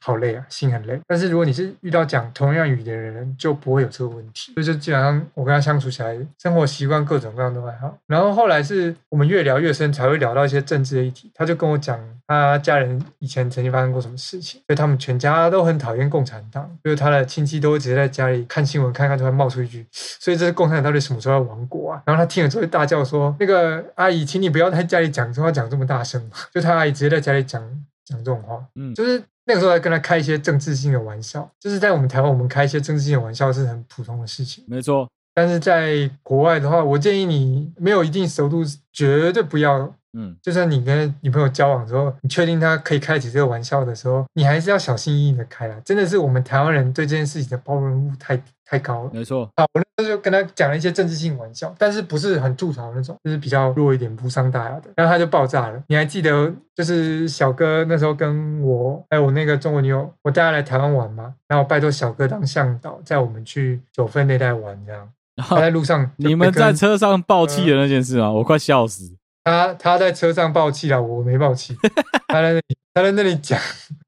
[0.00, 1.00] 好累啊，心很累。
[1.06, 4.52] 但是如果你是遇到讲同样语言的人，就不会有这个问题。
[4.54, 7.98] 所以就基本上我跟他相处起来，生活习惯各种各样都还好。
[8.06, 11.30] 然后后来是我们越聊越深，才会聊到一些政治的议题。
[11.34, 16.70] 他就跟我讲他家人以前曾经发生过什么事情，所以他们全家都很讨厌共产党。
[16.84, 27.60] 就是他的亲戚都会直接在家里看新闻，看看就会冒出一句：“所以这是共产党到底什么时候要亡国啊？”然后他听了之后就大叫说：“那个阿姨，请你不要在家里讲这话，讲这么大声。”就他阿姨直接在家里讲
[28.04, 29.22] 讲这种话，嗯，就是。
[29.48, 34.62] 那个时候还跟他开一些政治性的玩笑，就是在我们台湾，我们开一些政治性的玩笑是很普通的事情。
[34.68, 39.94] 没错，但是在国外的话，我建议你没有一定熟度，绝对不要。
[40.16, 45.76] 嗯，就算你跟女朋友交往之后，你确定她可以开起这个玩笑的时候，你还是要小心翼翼的开啊。
[45.84, 49.10] 真的是我们台湾人对这件事情的包容度太太高了。
[49.12, 54.84] 没错，好，我那时候就跟他讲了一些政治性玩笑，但是不是很吐槽那种，就是比较弱一点、不伤大雅的。
[54.96, 55.82] 然后他就爆炸了。
[55.88, 61.34] 你还记得，就是小哥那时候跟我还有我那个中国女友，我带她来台湾玩嘛？
[61.46, 65.08] 然后拜托小哥当向导，载我们去九份那带玩，这样。
[65.36, 69.16] 然 后在路上，你们在车上爆气的那件事啊，我快笑死。
[69.48, 71.76] 他他在车上爆气了，我没爆气。
[72.28, 73.58] 他在那里，他在那里讲，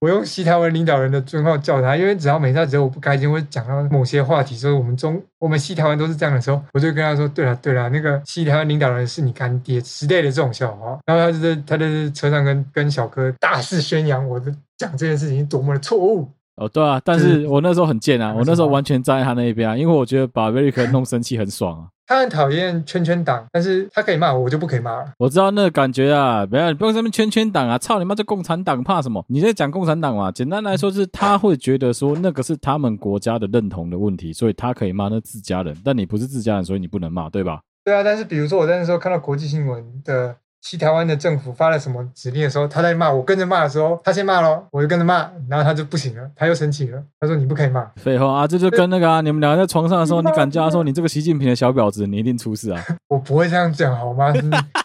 [0.00, 10.98] 我用西台湾领导人的尊号叫他，因为只要每次只要我不开心，会讲到某些话题，说我们中我们西台湾都是这样的时候，我就跟他说，对了对了，那个西台湾领导人是你干爹之类的这种笑话。
[11.06, 16.28] 然后他就在他在车上跟跟小哥大肆宣扬我的讲这件事情多么的错误。
[16.56, 21.88] 哦，对啊，但是我那时候很贱啊，我那时候完全站在他那一边啊，因为我觉得把 Veric 弄生气很爽啊。
[22.10, 25.12] 他很讨厌圈圈党，但是他可以骂我，我就不可以骂了。
[25.16, 29.24] 我知道那个感觉啊，不要你不用这么圈圈党啊，操你妈这共产党怕什么？
[29.28, 30.32] 你在讲共产党嘛？
[30.32, 37.60] 简单来说是他会觉得说那个是他们国家的认同的问题，所以他可以骂那自家人，但你不是自家人，所以你不能骂，对吧？
[37.84, 40.34] 对啊，但是比如说我在那时候看到国际新闻的。
[40.62, 47.84] 西台湾的政府发了什么指令的时候，他在骂我，跟着骂的时候，他先骂了，我就跟着骂，然后他就不行了，他又生气了，他说你不可以骂。
[47.96, 52.84] 废话啊，这就跟那个啊，你们两个在床上的时候，你敢叫他说你这个习近平的小婊子，你一定出事啊！
[53.08, 54.32] 我不会这样讲好吗？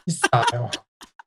[0.06, 0.70] 你傻哦，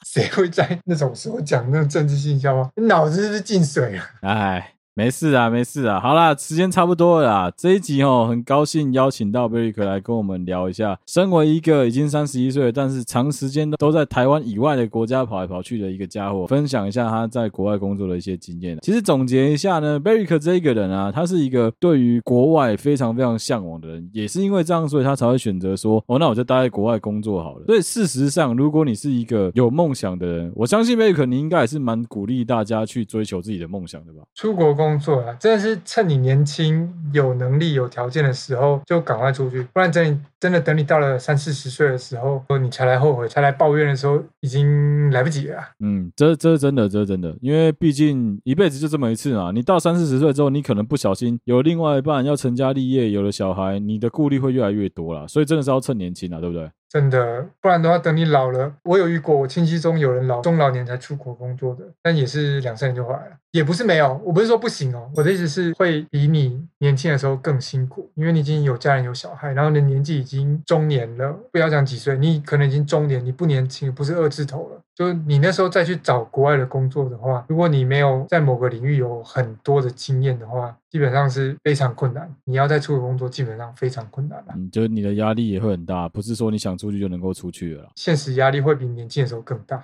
[0.06, 2.70] 谁会在那种时候讲那种政治性笑话？
[2.76, 4.02] 你脑子是不是进水了？
[4.22, 4.72] 哎。
[4.98, 6.00] 没事啊，没事啊。
[6.00, 7.52] 好啦，时间差不多了啦。
[7.56, 18.76] 这一集哦，很高兴邀请到贝瑞克来跟我们聊一下，身为一个已经三十一岁，但是长时间都都在台湾以外的国家跑来跑去的一个家伙，分享一下他在国外工作的一些经验。
[18.82, 27.64] 其实总结一下呢，贝瑞克这一个人啊，他是一个对于国外非常非常向往的人，也是因为这样，所以他才会选择说，哦，那我就待在国外工作好了。
[27.66, 34.22] 所以事实上，如果你是一个有梦想的人，我相信贝瑞克你应该也是蛮鼓励大家去追求自己的梦想的吧？
[34.34, 34.87] 出国工。
[34.88, 45.62] 工作啊，真的是趁你年轻、有能力、有条件的时候就赶快出去，不然等你真的等你到了三四十岁的时候，你才来后悔、才来抱怨的时候，已经来不及了。
[45.80, 49.52] 嗯，这这是真的，这是真的，因为毕竟一辈子就这么一次嘛。
[49.52, 55.28] 你到三四十岁之后，你可能不小心有另外一半要成家立业，有了小孩，你的顾虑会越来越多了。
[55.28, 56.70] 所以真的是要趁年轻啊，对不对？
[56.88, 74.80] 真的，不然的话，等你老了，我有遇过，我亲戚中有人老中老年才出国工作的，但也是两三年就回来了，也不是没有，我不是说不行哦，我的意思是会比你年轻的时候更辛苦，因为你已经有家人有小孩，然后你的年纪已经中年了，不要讲几岁，你可能已经中年，你不年轻，不是二字头了。
[74.94, 82.28] 就你那时候再去找国外的工作的话，如果你没有在某个领域有很多的经验的话，基本上是非常困难。
[82.44, 84.46] 你要再出国工作，基本上非常困难了。
[84.56, 87.88] 嗯，就是你的压力也会很大，不是说你想出去就能够出去了。
[87.94, 89.80] 现实压力会比年轻的时候更大。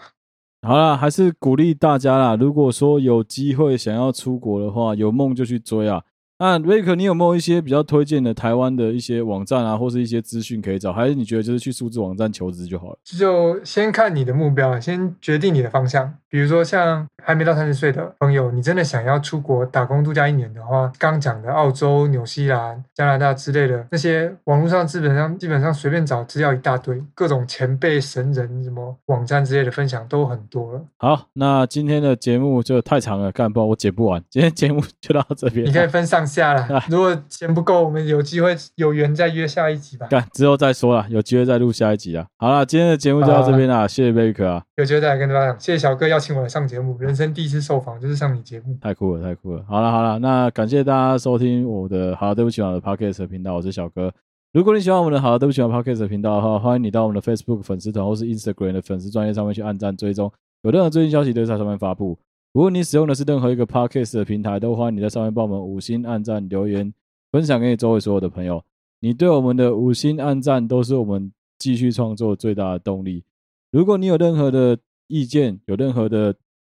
[0.65, 2.35] 好了，还是鼓励大家啦。
[2.37, 6.03] 如果说有机会想要出国的话，有梦就去追啊。
[6.39, 10.93] 那瑞克，你有没有一些比较推荐的台湾的一些网站啊，或是一些资讯可以找？
[10.93, 12.99] 还是你觉得就是去数字网站求职就好了？
[13.05, 16.15] 就先看你的目标，先决定你的方向。
[16.29, 30.83] 比如说像还没到三十岁的朋友，你真的想要出国打工度假一年的话，刚讲的澳洲、纽西兰、加拿大之类的那些网络上基本上基本上随便找资料一大堆，各种前辈神人什么网站之类的分享都很多了。
[30.97, 34.21] 好，那今天的节目就太长了，干不好我剪不完。
[34.29, 36.83] 今天节目就到这边，你可以分上下了。
[36.89, 40.07] 如果钱不够，我们有机会有缘再约下一集吧。
[40.09, 42.27] 干之后再说了，有机会再录下一集啊。
[42.39, 45.61] 好了，今天的节目就到这边了，啊、谢谢贝克啊，有机会再来跟大家讲。
[45.61, 49.65] 谢谢小哥邀请我来上节目，人生第一次受访就是上你节目，太酷了，太酷了。
[49.69, 54.13] 好了好了，那感谢大家收听我的好对不起我的 Podcast 频道，我是小哥。
[54.53, 62.17] 如果你喜欢我们的好对不起我 Podcast 频道的话，欢迎你到我们的 Facebook 粉丝团或是 Instagram 的粉丝专业上面去按赞追踪，有任何最新消息都在上面发布。
[62.55, 66.95] 如果你使用的是任何一个 Podcast 的平台，都欢迎你在上面帮我们五星按赞留言。
[67.33, 68.63] 分享给你周围所有的朋友，
[69.01, 73.25] 你对我们的五星按赞都是我们继续创作最大的动力。
[73.73, 74.79] 如果你有任何的
[75.09, 76.33] 意见，有任何的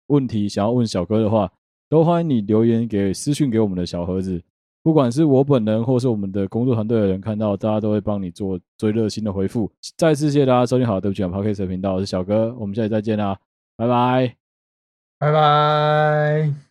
[0.08, 1.52] 问题想要问小哥的话，
[1.88, 4.42] 都欢迎你留言给私讯给我们的小盒子。
[4.82, 9.72] 不管是我本人或是我们的工作团队的人看到，大家都会帮你做最热心的回复。
[9.96, 13.38] 再次谢谢大家收听好对不起，Podcast 频道，我是小哥，我们下期再见啦，
[13.76, 14.36] 拜拜，
[15.20, 16.67] 拜拜。